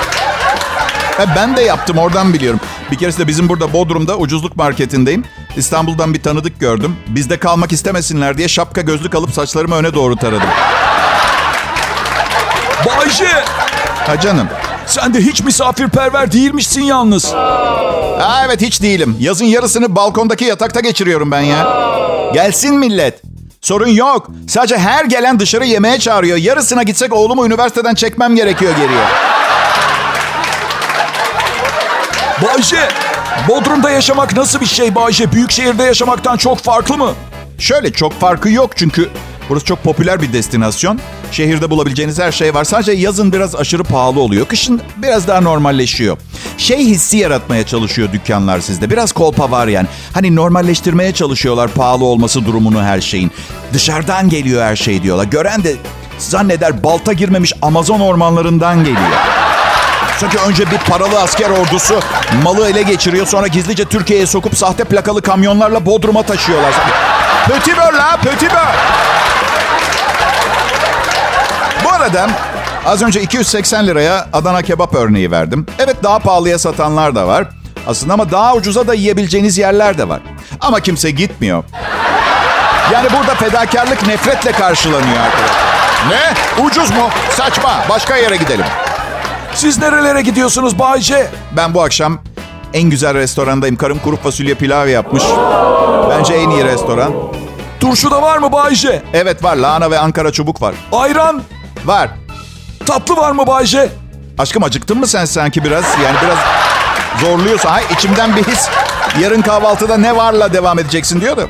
Ve 1.20 1.26
ben 1.36 1.56
de 1.58 1.62
yaptım 1.62 1.98
oradan 1.98 2.34
biliyorum. 2.34 2.60
Bir 2.92 2.98
keresinde 2.98 3.28
bizim 3.28 3.50
burada 3.50 3.74
Bodrum'da 3.74 4.18
ucuzluk 4.18 4.56
marketindeyim. 4.56 5.24
İstanbul'dan 5.58 6.14
bir 6.14 6.24
tanıdık 6.24 6.60
gördüm. 6.60 6.96
Bizde 7.08 7.40
kalmak 7.40 7.72
istemesinler 7.72 8.38
diye 8.38 8.48
şapka 8.48 8.82
gözlük 8.82 9.16
alıp 9.16 9.32
saçlarımı 9.34 9.76
öne 9.76 9.94
doğru 9.94 10.16
taradım. 10.16 10.50
Bayce 12.86 13.28
Ha 14.08 14.20
canım. 14.20 14.48
sen 14.86 15.14
de 15.14 15.20
hiç 15.20 15.42
misafirperver 15.44 16.32
değilmişsin 16.32 16.82
yalnız. 16.82 17.34
Ha 18.20 18.44
evet 18.46 18.62
hiç 18.62 18.82
değilim. 18.82 19.18
Yazın 19.20 19.46
yarısını 19.46 19.96
balkondaki 19.96 20.46
yatakta 20.46 20.80
geçiriyorum 20.80 21.32
ben 21.32 21.42
ya. 21.42 21.68
Gelsin 22.34 22.76
millet. 22.76 23.22
Sorun 23.62 23.88
yok. 23.88 24.28
Sadece 24.48 24.78
her 24.78 25.06
gelen 25.06 25.40
dışarı 25.40 25.66
yemeğe 25.66 26.00
çağırıyor. 26.00 26.38
Yarısına 26.38 26.84
gitsek 26.84 27.14
oğlumu 27.14 27.46
üniversiteden 27.46 27.96
çekmem 27.96 28.36
gerekiyor 28.36 28.72
geriye. 28.76 29.04
Bayce 32.44 32.88
Bodrum'da 33.48 33.90
yaşamak 33.92 34.36
nasıl 34.38 34.62
bir 34.62 34.66
şey 34.66 34.96
Bayce? 34.96 35.32
Büyük 35.32 35.52
şehirde 35.52 35.84
yaşamaktan 35.84 36.38
çok 36.38 36.60
farklı 36.60 36.98
mı? 36.98 37.14
Şöyle 37.60 37.94
çok 37.94 38.20
farkı 38.20 38.50
yok 38.50 38.72
çünkü 38.76 39.10
burası 39.50 39.66
çok 39.66 39.84
popüler 39.84 40.22
bir 40.22 40.34
destinasyon. 40.34 41.00
Şehirde 41.32 41.70
bulabileceğiniz 41.70 42.20
her 42.20 42.32
şey 42.32 42.54
var. 42.54 42.64
Sadece 42.64 42.92
yazın 42.92 43.34
biraz 43.34 43.56
aşırı 43.56 43.84
pahalı 43.84 44.20
oluyor. 44.20 44.46
Kışın 44.46 44.82
biraz 44.98 45.28
daha 45.28 45.42
normalleşiyor. 45.42 46.18
Şey 46.58 46.80
hissi 46.80 47.18
yaratmaya 47.18 47.66
çalışıyor 47.66 48.10
dükkanlar 48.14 48.60
sizde. 48.60 48.90
Biraz 48.90 49.12
kolpa 49.12 49.52
var 49.52 49.68
yani. 49.68 49.88
Hani 50.14 50.36
normalleştirmeye 50.36 51.12
çalışıyorlar 51.12 51.68
pahalı 51.72 52.06
olması 52.06 52.46
durumunu 52.46 52.84
her 52.84 53.02
şeyin. 53.02 53.32
Dışarıdan 53.74 54.30
geliyor 54.30 54.64
her 54.64 54.76
şey 54.76 55.04
diyorlar. 55.04 55.26
Gören 55.26 55.64
de 55.64 55.76
zanneder 56.18 56.84
balta 56.84 57.14
girmemiş 57.14 57.54
Amazon 57.62 58.00
ormanlarından 58.00 58.80
geliyor. 58.80 59.20
Sanki 60.18 60.38
önce 60.38 60.72
bir 60.72 60.78
paralı 60.78 61.22
asker 61.22 61.50
ordusu 61.50 62.00
malı 62.44 62.70
ele 62.70 62.82
geçiriyor. 62.82 63.28
Sonra 63.28 63.48
gizlice 63.48 63.86
Türkiye'ye 63.86 64.26
sokup 64.26 64.58
sahte 64.58 64.84
plakalı 64.84 65.22
kamyonlarla 65.22 65.86
Bodrum'a 65.86 66.24
taşıyorlar. 66.24 66.74
Pötibör 67.48 67.94
la 67.94 68.18
pötibör. 68.18 69.09
Arada 72.10 72.28
az 72.86 73.02
önce 73.02 73.22
280 73.22 73.88
liraya 73.88 74.28
Adana 74.34 74.62
kebap 74.62 74.96
örneği 74.96 75.32
verdim. 75.32 75.66
Evet 75.80 75.96
daha 76.04 76.20
pahalıya 76.20 76.60
satanlar 76.60 77.16
da 77.16 77.28
var. 77.28 77.48
Aslında 77.88 78.14
ama 78.14 78.32
daha 78.32 78.56
ucuza 78.56 78.88
da 78.88 78.94
yiyebileceğiniz 78.94 79.58
yerler 79.58 79.98
de 79.98 80.10
var. 80.10 80.20
Ama 80.62 80.80
kimse 80.80 81.12
gitmiyor. 81.12 81.64
Yani 82.94 83.08
burada 83.18 83.36
fedakarlık 83.36 84.08
nefretle 84.08 84.52
karşılanıyor 84.52 85.18
arkadaşlar. 85.18 85.60
Ne? 86.10 86.64
Ucuz 86.66 86.90
mu? 86.92 87.10
Saçma. 87.38 87.72
Başka 87.90 88.18
yere 88.18 88.36
gidelim. 88.36 88.66
Siz 89.54 89.78
nerelere 89.80 90.22
gidiyorsunuz 90.22 90.80
Bayce? 90.80 91.28
Ben 91.52 91.74
bu 91.74 91.82
akşam 91.82 92.20
en 92.74 92.90
güzel 92.90 93.14
restorandayım. 93.14 93.76
Karım 93.76 94.00
kuru 94.00 94.18
fasulye 94.18 94.56
pilav 94.56 94.88
yapmış. 94.88 95.24
Bence 96.10 96.34
en 96.34 96.50
iyi 96.50 96.66
restoran. 96.66 97.14
Turşu 97.80 98.12
da 98.12 98.22
var 98.22 98.38
mı 98.38 98.52
Bayce? 98.52 99.04
Evet 99.14 99.44
var. 99.44 99.56
Lahana 99.56 99.92
ve 99.92 100.00
Ankara 100.00 100.32
çubuk 100.32 100.62
var. 100.62 100.76
Ayran, 100.92 101.42
Var. 101.86 102.10
tatlı 102.86 103.16
var 103.16 103.32
mı 103.32 103.48
Bayce? 103.48 103.90
Aşkım 104.38 104.64
acıktın 104.64 104.98
mı 104.98 105.08
sen 105.08 105.26
sanki 105.26 105.64
biraz? 105.64 105.84
Yani 106.04 106.18
biraz 106.24 106.38
zorluyorsa. 107.22 107.72
Hay 107.72 107.84
içimden 107.94 108.36
bir 108.36 108.44
his. 108.44 108.70
Yarın 109.22 109.42
kahvaltıda 109.42 109.98
ne 109.98 110.16
varla 110.16 110.54
devam 110.54 110.80
edeceksin 110.80 111.22
diyor 111.22 111.38
da. 111.38 111.42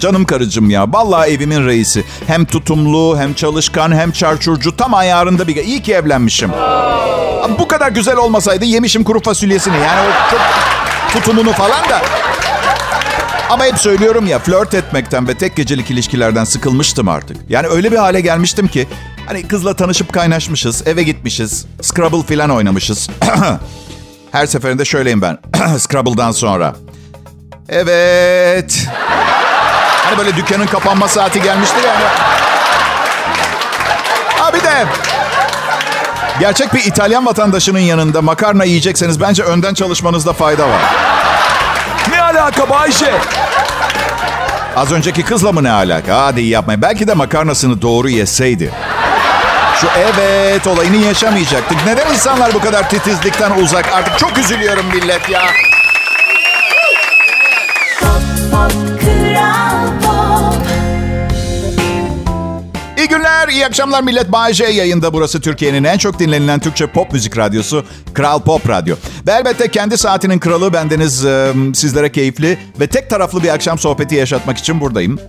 Canım 0.00 0.24
karıcığım 0.24 0.70
ya. 0.70 0.92
Vallahi 0.92 1.30
evimin 1.30 1.66
reisi. 1.66 2.04
Hem 2.26 2.44
tutumlu, 2.44 3.18
hem 3.18 3.34
çalışkan, 3.34 3.92
hem 3.92 4.12
çarçurcu. 4.12 4.76
Tam 4.76 4.94
ayarında 4.94 5.48
bir... 5.48 5.56
İyi 5.56 5.82
ki 5.82 5.92
evlenmişim. 5.92 6.50
Bu 7.58 7.68
kadar 7.68 7.88
güzel 7.92 8.16
olmasaydı 8.16 8.64
yemişim 8.64 9.04
kuru 9.04 9.22
fasulyesini. 9.22 9.76
Yani 9.76 10.00
o 10.08 10.30
çok 10.30 10.40
tutumunu 11.12 11.52
falan 11.52 11.88
da. 11.88 12.02
Ama 13.50 13.64
hep 13.64 13.78
söylüyorum 13.78 14.26
ya 14.26 14.38
flört 14.38 14.74
etmekten 14.74 15.28
ve 15.28 15.34
tek 15.34 15.56
gecelik 15.56 15.90
ilişkilerden 15.90 16.44
sıkılmıştım 16.44 17.08
artık. 17.08 17.36
Yani 17.48 17.66
öyle 17.66 17.92
bir 17.92 17.96
hale 17.96 18.20
gelmiştim 18.20 18.68
ki 18.68 18.88
hani 19.26 19.48
kızla 19.48 19.74
tanışıp 19.74 20.12
kaynaşmışız, 20.12 20.86
eve 20.86 21.02
gitmişiz, 21.02 21.66
Scrabble 21.82 22.36
falan 22.36 22.50
oynamışız. 22.50 23.08
Her 24.32 24.46
seferinde 24.46 24.84
şöyleyim 24.84 25.22
ben 25.22 25.38
Scrabble'dan 25.78 26.32
sonra. 26.32 26.74
Evet. 27.68 28.88
Hani 30.04 30.18
böyle 30.18 30.36
dükkanın 30.36 30.66
kapanma 30.66 31.08
saati 31.08 31.42
gelmişti 31.42 31.76
yani. 31.86 32.04
Ha 34.38 34.54
bir 34.54 34.60
de 34.60 34.86
gerçek 36.40 36.74
bir 36.74 36.84
İtalyan 36.84 37.26
vatandaşının 37.26 37.78
yanında 37.78 38.22
makarna 38.22 38.64
yiyecekseniz 38.64 39.20
bence 39.20 39.42
önden 39.42 39.74
çalışmanızda 39.74 40.32
fayda 40.32 40.68
var. 40.68 40.80
Ne 42.10 42.22
alaka 42.22 42.70
Bayce? 42.70 43.14
Az 44.76 44.92
önceki 44.92 45.22
kızla 45.22 45.52
mı 45.52 45.64
ne 45.64 45.70
alaka? 45.70 46.24
Hadi 46.24 46.40
iyi 46.40 46.50
yapmayın. 46.50 46.82
Belki 46.82 47.06
de 47.06 47.14
makarnasını 47.14 47.82
doğru 47.82 48.08
yeseydi. 48.08 48.72
Şu 49.82 49.88
evet 49.98 50.66
olayını 50.66 50.96
yaşamayacaktık. 50.96 51.78
Neden 51.86 52.12
insanlar 52.12 52.54
bu 52.54 52.60
kadar 52.60 52.90
titizlikten 52.90 53.50
uzak? 53.62 53.92
Artık 53.92 54.18
çok 54.18 54.38
üzülüyorum 54.38 54.86
millet 54.86 55.28
ya. 55.28 55.42
İyi 62.98 63.08
günler, 63.08 63.48
iyi 63.48 63.66
akşamlar 63.66 64.02
millet. 64.02 64.32
Bay 64.32 64.52
yayında 64.60 65.12
burası 65.12 65.40
Türkiye'nin 65.40 65.84
en 65.84 65.98
çok 65.98 66.18
dinlenilen 66.18 66.60
Türkçe 66.60 66.86
pop 66.86 67.12
müzik 67.12 67.38
radyosu 67.38 67.84
Kral 68.14 68.40
Pop 68.40 68.68
Radyo. 68.68 68.96
Ve 69.26 69.32
elbette 69.32 69.68
kendi 69.68 69.98
saatinin 69.98 70.38
kralı 70.38 70.72
bendeniz 70.72 71.26
sizlere 71.74 72.12
keyifli 72.12 72.58
ve 72.80 72.86
tek 72.86 73.10
taraflı 73.10 73.42
bir 73.42 73.48
akşam 73.48 73.78
sohbeti 73.78 74.14
yaşatmak 74.14 74.58
için 74.58 74.80
buradayım. 74.80 75.20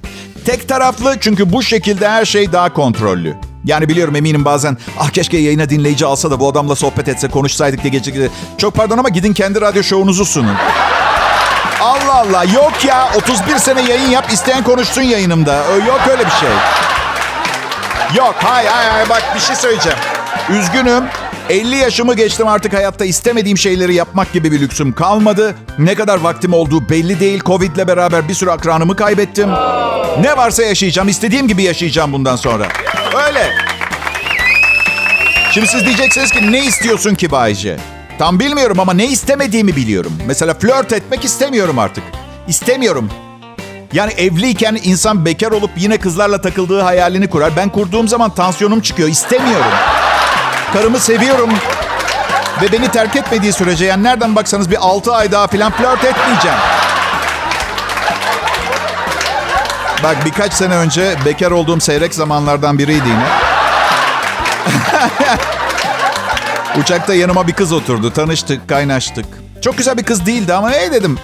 Tek 0.45 0.67
taraflı 0.67 1.17
çünkü 1.19 1.53
bu 1.53 1.63
şekilde 1.63 2.09
her 2.09 2.25
şey 2.25 2.51
daha 2.51 2.73
kontrollü. 2.73 3.35
Yani 3.65 3.89
biliyorum 3.89 4.15
eminim 4.15 4.45
bazen 4.45 4.77
ah 4.99 5.09
keşke 5.09 5.37
yayına 5.37 5.69
dinleyici 5.69 6.05
alsa 6.05 6.31
da 6.31 6.39
bu 6.39 6.47
adamla 6.47 6.75
sohbet 6.75 7.07
etse 7.07 7.27
konuşsaydık 7.27 7.83
diye 7.83 7.91
gece 7.91 8.29
Çok 8.57 8.73
pardon 8.73 8.97
ama 8.97 9.09
gidin 9.09 9.33
kendi 9.33 9.61
radyo 9.61 9.83
şovunuzu 9.83 10.25
sunun. 10.25 10.55
Allah 11.81 12.13
Allah 12.13 12.43
yok 12.43 12.85
ya 12.85 13.09
31 13.17 13.57
sene 13.57 13.81
yayın 13.81 14.09
yap 14.09 14.33
isteyen 14.33 14.63
konuşsun 14.63 15.01
yayınımda. 15.01 15.55
Yok 15.87 16.01
öyle 16.11 16.25
bir 16.25 16.31
şey. 16.31 16.49
Yok 18.15 18.35
hay 18.37 18.67
hay 18.67 18.89
hay 18.89 19.09
bak 19.09 19.23
bir 19.35 19.39
şey 19.39 19.55
söyleyeceğim. 19.55 19.97
Üzgünüm. 20.49 21.03
50 21.49 21.75
yaşımı 21.75 22.15
geçtim 22.15 22.47
artık 22.47 22.73
hayatta 22.73 23.05
istemediğim 23.05 23.57
şeyleri 23.57 23.93
yapmak 23.95 24.33
gibi 24.33 24.51
bir 24.51 24.61
lüksüm 24.61 24.93
kalmadı. 24.93 25.55
Ne 25.79 25.95
kadar 25.95 26.17
vaktim 26.17 26.53
olduğu 26.53 26.89
belli 26.89 27.19
değil. 27.19 27.41
Covid'le 27.45 27.87
beraber 27.87 28.27
bir 28.27 28.33
sürü 28.33 28.49
akranımı 28.49 28.95
kaybettim. 28.95 29.49
Ne 30.21 30.37
varsa 30.37 30.63
yaşayacağım. 30.63 31.07
istediğim 31.07 31.47
gibi 31.47 31.63
yaşayacağım 31.63 32.13
bundan 32.13 32.35
sonra. 32.35 32.67
Öyle. 33.13 33.55
Şimdi 35.51 35.67
siz 35.67 35.85
diyeceksiniz 35.85 36.31
ki 36.31 36.51
ne 36.51 36.65
istiyorsun 36.65 37.15
ki 37.15 37.31
Bayce? 37.31 37.77
Tam 38.19 38.39
bilmiyorum 38.39 38.79
ama 38.79 38.93
ne 38.93 39.05
istemediğimi 39.05 39.75
biliyorum. 39.75 40.13
Mesela 40.27 40.53
flört 40.53 40.93
etmek 40.93 41.25
istemiyorum 41.25 41.79
artık. 41.79 42.03
İstemiyorum. 42.47 43.09
Yani 43.93 44.11
evliyken 44.13 44.79
insan 44.83 45.25
bekar 45.25 45.51
olup 45.51 45.71
yine 45.77 45.97
kızlarla 45.97 46.41
takıldığı 46.41 46.81
hayalini 46.81 47.29
kurar. 47.29 47.55
Ben 47.57 47.69
kurduğum 47.69 48.07
zaman 48.07 48.35
tansiyonum 48.35 48.81
çıkıyor. 48.81 49.09
İstemiyorum. 49.09 49.71
Karımı 50.73 50.99
seviyorum. 50.99 51.49
Ve 52.61 52.71
beni 52.71 52.91
terk 52.91 53.15
etmediği 53.15 53.53
sürece 53.53 53.85
yani 53.85 54.03
nereden 54.03 54.35
baksanız 54.35 54.71
bir 54.71 54.77
6 54.81 55.13
ay 55.13 55.31
daha 55.31 55.47
falan 55.47 55.71
flört 55.71 56.03
etmeyeceğim. 56.03 56.57
Bak 60.03 60.25
birkaç 60.25 60.53
sene 60.53 60.75
önce 60.75 61.15
bekar 61.25 61.51
olduğum 61.51 61.79
seyrek 61.79 62.13
zamanlardan 62.15 62.79
biriydi 62.79 63.07
yine. 63.07 63.25
Uçakta 66.81 67.13
yanıma 67.13 67.47
bir 67.47 67.53
kız 67.53 67.71
oturdu. 67.71 68.13
Tanıştık, 68.13 68.69
kaynaştık. 68.69 69.25
Çok 69.61 69.77
güzel 69.77 69.97
bir 69.97 70.03
kız 70.03 70.25
değildi 70.25 70.53
ama 70.53 70.71
hey 70.71 70.91
dedim. 70.91 71.17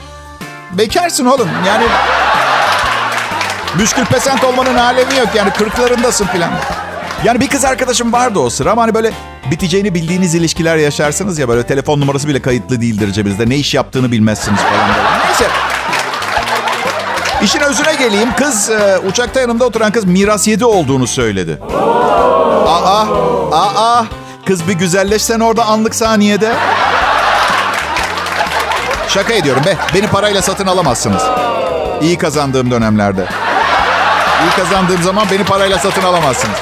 Bekarsın 0.72 1.26
oğlum. 1.26 1.50
Yani 1.68 1.86
Müşkül 3.78 4.06
pesent 4.06 4.44
olmanın 4.44 4.76
alemi 4.76 5.16
yok 5.16 5.28
yani 5.36 5.52
kırklarındasın 5.54 6.28
filan. 6.28 6.52
Yani 7.24 7.40
bir 7.40 7.48
kız 7.48 7.66
arkadaşım 7.66 8.14
vardı 8.14 8.40
o 8.40 8.50
sıra 8.50 8.72
ama 8.72 8.82
hani 8.82 8.94
böyle 8.94 9.12
biteceğini 9.52 9.94
bildiğiniz 9.94 10.36
ilişkiler 10.36 10.78
yaşarsınız 10.78 11.40
ya 11.40 11.50
böyle 11.50 11.64
telefon 11.64 12.02
numarası 12.02 12.28
bile 12.28 12.42
kayıtlı 12.42 12.82
değildir 12.82 13.12
cebinizde. 13.12 13.50
Ne 13.50 13.56
iş 13.56 13.74
yaptığını 13.74 14.12
bilmezsiniz 14.12 14.60
falan 14.60 14.90
böyle. 14.90 15.26
Neyse. 15.26 15.46
İşin 17.42 17.60
özüne 17.60 17.94
geleyim. 17.96 18.30
Kız 18.38 18.70
e, 18.70 19.00
uçakta 19.08 19.40
yanımda 19.40 19.66
oturan 19.66 19.92
kız 19.92 20.06
miras 20.06 20.48
yedi 20.48 20.66
olduğunu 20.66 21.08
söyledi. 21.08 21.60
Aa, 22.68 23.06
aa. 23.52 24.06
Kız 24.46 24.68
bir 24.68 24.74
güzelleşsen 24.74 25.40
orada 25.40 25.66
anlık 25.66 25.96
saniyede. 25.96 26.54
Şaka 29.08 29.34
ediyorum 29.34 29.64
be. 29.66 29.78
Beni 29.96 30.08
parayla 30.08 30.42
satın 30.42 30.68
alamazsınız. 30.68 31.24
İyi 32.02 32.18
kazandığım 32.18 32.72
dönemlerde. 32.72 33.26
İyi 34.44 34.64
kazandığım 34.64 35.04
zaman 35.04 35.28
beni 35.32 35.44
parayla 35.44 35.80
satın 35.80 36.04
alamazsınız. 36.04 36.58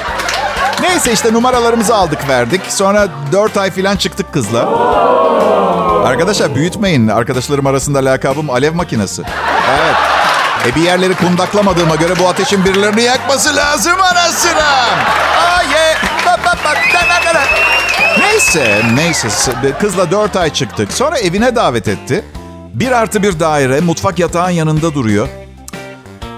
Neyse 0.80 1.12
işte 1.12 1.32
numaralarımızı 1.32 1.94
aldık 1.94 2.28
verdik. 2.28 2.60
Sonra 2.68 3.08
4 3.32 3.56
ay 3.56 3.70
falan 3.70 3.96
çıktık 3.96 4.32
kızla. 4.32 4.68
Arkadaşlar 6.06 6.54
büyütmeyin. 6.54 7.08
Arkadaşlarım 7.08 7.66
arasında 7.66 7.98
lakabım 8.04 8.50
alev 8.50 8.74
makinesi. 8.74 9.22
Evet. 9.70 10.17
E 10.66 10.74
bir 10.74 10.80
yerleri 10.80 11.14
kundaklamadığıma 11.14 11.96
göre 11.96 12.12
bu 12.18 12.28
ateşin 12.28 12.64
birilerini 12.64 13.02
yakması 13.02 13.56
lazım 13.56 14.00
ara 14.02 14.32
sıra. 14.32 14.86
Neyse, 18.18 18.82
neyse. 18.94 19.28
Kızla 19.80 20.10
dört 20.10 20.36
ay 20.36 20.52
çıktık. 20.52 20.92
Sonra 20.92 21.18
evine 21.18 21.56
davet 21.56 21.88
etti. 21.88 22.24
Bir 22.74 22.92
artı 22.92 23.22
bir 23.22 23.40
daire, 23.40 23.80
mutfak 23.80 24.18
yatağın 24.18 24.50
yanında 24.50 24.94
duruyor. 24.94 25.28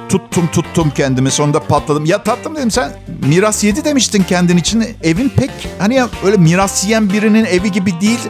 Tuttum 0.09 0.47
tuttum 0.53 0.93
kendimi 0.97 1.31
sonunda 1.31 1.61
patladım. 1.61 2.05
Ya 2.05 2.23
tatlım 2.23 2.57
dedim 2.57 2.71
sen 2.71 2.93
miras 3.27 3.65
yedi 3.65 3.85
demiştin 3.85 4.23
kendin 4.23 4.57
için. 4.57 4.97
Evin 5.03 5.29
pek 5.29 5.51
hani 5.79 5.95
ya 5.95 6.09
öyle 6.25 6.37
miras 6.37 6.85
yiyen 6.85 7.13
birinin 7.13 7.45
evi 7.45 7.73
gibi 7.73 8.01
değil. 8.01 8.21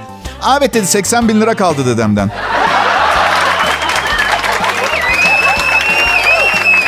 Evet 0.58 0.74
dedi 0.74 0.86
80 0.86 1.28
bin 1.28 1.40
lira 1.40 1.54
kaldı 1.54 1.86
dedemden. 1.86 2.30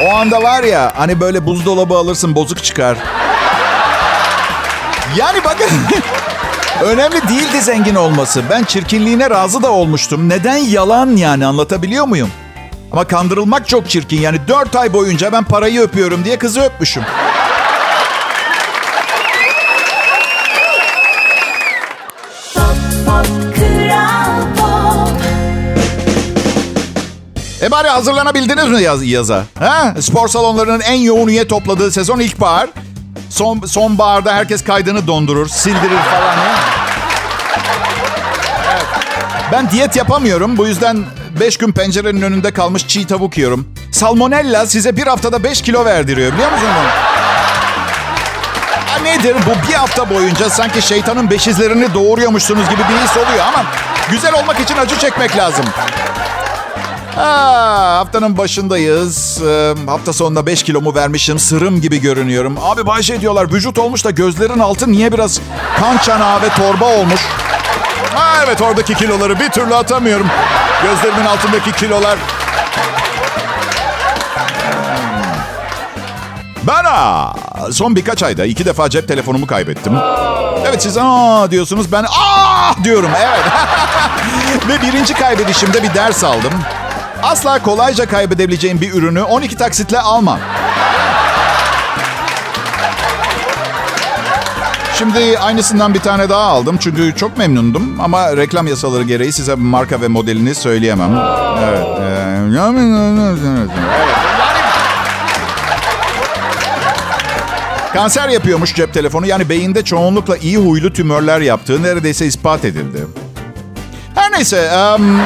O 0.02 0.14
anda 0.14 0.42
var 0.42 0.62
ya 0.62 0.92
hani 0.96 1.20
böyle 1.20 1.46
buzdolabı 1.46 1.94
alırsın 1.94 2.34
bozuk 2.34 2.64
çıkar. 2.64 2.96
Yani 5.16 5.44
bakın 5.44 5.68
önemli 6.84 7.28
değildi 7.28 7.60
zengin 7.60 7.94
olması. 7.94 8.42
Ben 8.50 8.64
çirkinliğine 8.64 9.30
razı 9.30 9.62
da 9.62 9.70
olmuştum. 9.70 10.28
Neden 10.28 10.56
yalan 10.56 11.16
yani 11.16 11.46
anlatabiliyor 11.46 12.06
muyum? 12.06 12.30
Ama 12.92 13.04
kandırılmak 13.04 13.68
çok 13.68 13.90
çirkin. 13.90 14.20
Yani 14.20 14.38
dört 14.48 14.76
ay 14.76 14.92
boyunca 14.92 15.32
ben 15.32 15.44
parayı 15.44 15.80
öpüyorum 15.80 16.24
diye 16.24 16.38
kızı 16.38 16.60
öpmüşüm. 16.60 17.02
E 27.62 27.70
bari 27.70 27.88
hazırlanabildiniz 27.88 28.68
mi 28.68 28.82
yaz, 28.82 29.04
yaza? 29.04 29.44
Ha? 29.58 29.94
Spor 30.00 30.28
salonlarının 30.28 30.80
en 30.80 30.94
yoğun 30.94 31.28
üye 31.28 31.48
topladığı 31.48 31.92
sezon 31.92 32.18
ilkbahar. 32.20 32.68
Son, 33.30 33.60
sonbaharda 33.60 34.34
herkes 34.34 34.64
kaydını 34.64 35.06
dondurur, 35.06 35.48
sildirir 35.48 35.98
falan. 35.98 36.36
ya. 36.36 36.58
Evet. 38.72 38.86
Ben 39.52 39.70
diyet 39.70 39.96
yapamıyorum. 39.96 40.56
Bu 40.56 40.66
yüzden 40.66 41.04
5 41.40 41.56
gün 41.56 41.72
pencerenin 41.72 42.22
önünde 42.22 42.50
kalmış 42.50 42.86
çiğ 42.86 43.06
tavuk 43.06 43.38
yiyorum. 43.38 43.68
Salmonella 43.92 44.66
size 44.66 44.96
bir 44.96 45.06
haftada 45.06 45.44
5 45.44 45.62
kilo 45.62 45.84
verdiriyor 45.84 46.32
biliyor 46.32 46.52
musun 46.52 46.68
bunu? 46.78 46.88
Ha 48.86 48.98
nedir 49.02 49.36
bu 49.46 49.68
bir 49.68 49.74
hafta 49.74 50.10
boyunca 50.10 50.50
sanki 50.50 50.82
şeytanın 50.82 51.30
beşizlerini 51.30 51.94
doğuruyormuşsunuz 51.94 52.68
gibi 52.70 52.80
bir 52.80 53.04
his 53.08 53.16
oluyor 53.16 53.44
ama 53.46 53.64
güzel 54.10 54.34
olmak 54.34 54.60
için 54.60 54.76
acı 54.76 54.98
çekmek 54.98 55.36
lazım. 55.36 55.64
Ha, 57.16 57.96
haftanın 57.98 58.38
başındayız. 58.38 59.42
Ee, 59.42 59.74
hafta 59.86 60.12
sonunda 60.12 60.46
5 60.46 60.62
kilomu 60.62 60.94
vermişim. 60.94 61.38
Sırım 61.38 61.80
gibi 61.80 62.00
görünüyorum. 62.00 62.58
Abi 62.62 62.86
Bayşe 62.86 63.20
diyorlar 63.20 63.52
vücut 63.52 63.78
olmuş 63.78 64.04
da 64.04 64.10
gözlerin 64.10 64.58
altı 64.58 64.92
niye 64.92 65.12
biraz 65.12 65.40
kan 65.80 65.98
çanağı 65.98 66.42
ve 66.42 66.48
torba 66.48 66.84
olmuş? 66.84 67.20
Ha 68.14 68.42
evet 68.46 68.60
oradaki 68.62 68.94
kiloları 68.94 69.40
bir 69.40 69.48
türlü 69.48 69.74
atamıyorum. 69.74 70.26
Gözlerimin 70.82 71.26
altındaki 71.26 71.72
kilolar. 71.72 72.18
Ben 76.66 76.84
aa, 76.84 77.32
son 77.72 77.96
birkaç 77.96 78.22
ayda 78.22 78.44
iki 78.46 78.64
defa 78.64 78.90
cep 78.90 79.08
telefonumu 79.08 79.46
kaybettim. 79.46 79.92
Evet 80.68 80.82
siz 80.82 80.96
aa 81.00 81.50
diyorsunuz 81.50 81.92
ben 81.92 82.04
aa 82.04 82.84
diyorum 82.84 83.10
evet. 83.18 83.44
Ve 84.68 84.82
birinci 84.86 85.14
kaybedişimde 85.14 85.82
bir 85.82 85.94
ders 85.94 86.24
aldım. 86.24 86.52
Asla 87.22 87.62
kolayca 87.62 88.06
kaybedebileceğim 88.06 88.80
bir 88.80 88.92
ürünü 88.94 89.22
12 89.22 89.56
taksitle 89.56 89.98
almam. 89.98 90.38
Şimdi 94.98 95.38
aynısından 95.38 95.94
bir 95.94 96.00
tane 96.00 96.28
daha 96.28 96.42
aldım 96.42 96.76
çünkü 96.80 97.14
çok 97.16 97.38
memnundum 97.38 98.00
ama 98.00 98.36
reklam 98.36 98.66
yasaları 98.66 99.02
gereği 99.02 99.32
size 99.32 99.54
marka 99.54 100.00
ve 100.00 100.08
modelini 100.08 100.54
söyleyemem. 100.54 101.10
Evet. 101.64 101.86
evet. 102.00 103.70
Kanser 107.92 108.28
yapıyormuş 108.28 108.74
cep 108.74 108.94
telefonu. 108.94 109.26
Yani 109.26 109.48
beyinde 109.48 109.84
çoğunlukla 109.84 110.36
iyi 110.36 110.56
huylu 110.56 110.92
tümörler 110.92 111.40
yaptığı 111.40 111.82
neredeyse 111.82 112.26
ispat 112.26 112.64
edildi. 112.64 113.06
Her 114.14 114.32
neyse. 114.32 114.56
em, 114.56 115.20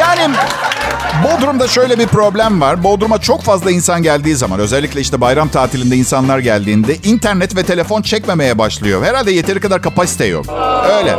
yani 0.00 0.34
Bodrum'da 1.24 1.68
şöyle 1.68 1.98
bir 1.98 2.06
problem 2.06 2.60
var. 2.60 2.84
Bodrum'a 2.84 3.18
çok 3.18 3.42
fazla 3.42 3.70
insan 3.70 4.02
geldiği 4.02 4.36
zaman 4.36 4.60
özellikle 4.60 5.00
işte 5.00 5.20
bayram 5.20 5.48
tatilinde 5.48 5.96
insanlar 5.96 6.38
geldiğinde 6.38 6.96
internet 6.96 7.56
ve 7.56 7.62
telefon 7.62 8.02
çekmemeye 8.02 8.58
başlıyor. 8.58 9.04
Herhalde 9.04 9.32
yeteri 9.32 9.60
kadar 9.60 9.82
kapasite 9.82 10.24
yok. 10.24 10.46
Öyle. 10.98 11.16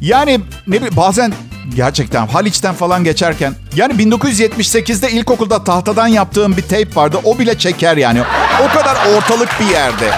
Yani 0.00 0.40
ne 0.66 0.76
bileyim 0.76 0.96
bazen 0.96 1.32
gerçekten 1.74 2.26
Haliç'ten 2.26 2.74
falan 2.74 3.04
geçerken 3.04 3.54
yani 3.74 3.92
1978'de 3.92 5.10
ilkokulda 5.10 5.64
tahtadan 5.64 6.06
yaptığım 6.06 6.56
bir 6.56 6.62
tape 6.62 6.94
vardı. 6.94 7.18
O 7.24 7.38
bile 7.38 7.58
çeker 7.58 7.96
yani. 7.96 8.22
O 8.64 8.78
kadar 8.78 8.96
ortalık 9.16 9.60
bir 9.60 9.66
yerde. 9.66 10.10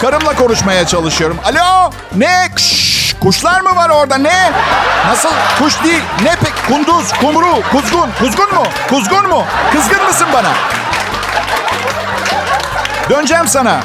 Karımla 0.00 0.34
konuşmaya 0.34 0.86
çalışıyorum. 0.86 1.36
Alo 1.44 1.90
ne? 2.16 2.48
Kşş, 2.54 3.05
kuşlar 3.20 3.60
mı 3.60 3.76
var 3.76 3.88
orada 3.88 4.18
ne? 4.18 4.52
Nasıl? 5.06 5.28
Kuş 5.58 5.84
değil. 5.84 6.02
Ne 6.22 6.36
pek? 6.36 6.52
Kunduz, 6.68 7.12
kumru, 7.12 7.62
kuzgun. 7.72 8.10
Kuzgun 8.18 8.54
mu? 8.54 8.62
Kuzgun 8.90 9.28
mu? 9.28 9.44
Kızgın 9.72 10.04
mısın 10.04 10.26
bana? 10.32 10.52
Döneceğim 13.10 13.48
sana. 13.48 13.80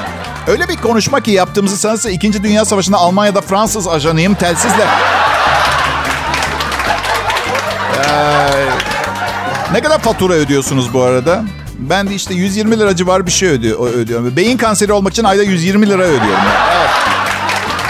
Öyle 0.48 0.68
bir 0.68 0.78
konuşma 0.78 1.20
ki 1.22 1.32
yaptığımızı 1.32 1.78
sanırsa 1.78 2.10
2. 2.10 2.44
Dünya 2.44 2.66
Savaşı'nda 2.66 2.98
Almanya'da 2.98 3.42
Fransız 3.42 3.88
ajanıyım 3.88 4.36
telsizle. 4.36 4.86
Ee, 7.98 8.66
ne 9.74 9.82
kadar 9.82 10.00
fatura 10.00 10.34
ödüyorsunuz 10.34 10.94
bu 10.94 11.02
arada? 11.02 11.44
Ben 11.80 12.10
de 12.10 12.16
işte 12.16 12.34
120 12.34 12.80
lira 12.80 12.96
civarı 12.96 13.26
bir 13.26 13.32
şey 13.32 13.50
ödüyor, 13.50 13.80
ödüyorum. 13.94 14.36
Beyin 14.36 14.58
kanseri 14.58 14.94
olmak 14.94 15.14
için 15.14 15.24
ayda 15.24 15.44
120 15.44 15.90
lira 15.90 16.02
ödüyorum. 16.04 16.44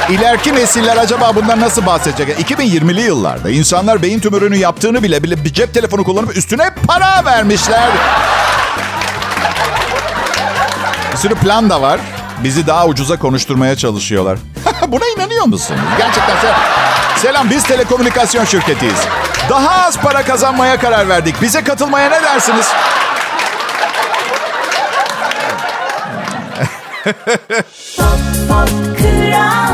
İleriki 0.10 0.56
nesiller 0.56 0.98
acaba 0.98 1.36
bundan 1.36 1.60
nasıl 1.60 1.86
bahsedecek? 1.86 2.52
2020'li 2.52 3.02
yıllarda 3.02 3.50
insanlar 3.50 4.02
beyin 4.02 4.20
tümörünü 4.20 4.58
yaptığını 4.58 5.04
bile 5.04 5.24
bile 5.24 5.44
bir 5.44 5.54
cep 5.54 5.74
telefonu 5.74 6.04
kullanıp 6.04 6.38
üstüne 6.38 6.70
para 6.88 7.26
vermişler. 7.26 7.90
Bir 11.12 11.18
sürü 11.18 11.36
plan 11.36 11.70
da 11.70 11.82
var. 11.82 12.00
Bizi 12.44 12.68
daha 12.68 12.88
ucuza 12.88 13.20
konuşturmaya 13.20 13.76
çalışıyorlar. 13.76 14.38
Buna 14.88 15.04
inanıyor 15.18 15.46
musun? 15.46 15.78
Gerçekten 15.98 16.36
sen... 16.42 16.54
Selam 17.18 17.50
biz 17.50 17.64
telekomünikasyon 17.64 18.46
şirketiyiz. 18.46 19.00
Daha 19.50 19.86
az 19.86 19.98
para 19.98 20.24
kazanmaya 20.24 20.80
karar 20.80 21.10
verdik. 21.10 21.42
Bize 21.42 21.64
katılmaya 21.64 22.10
ne 22.10 22.24
dersiniz? 22.24 22.68
Pop 27.98 28.20
pop 28.50 28.70
kral 28.98 29.71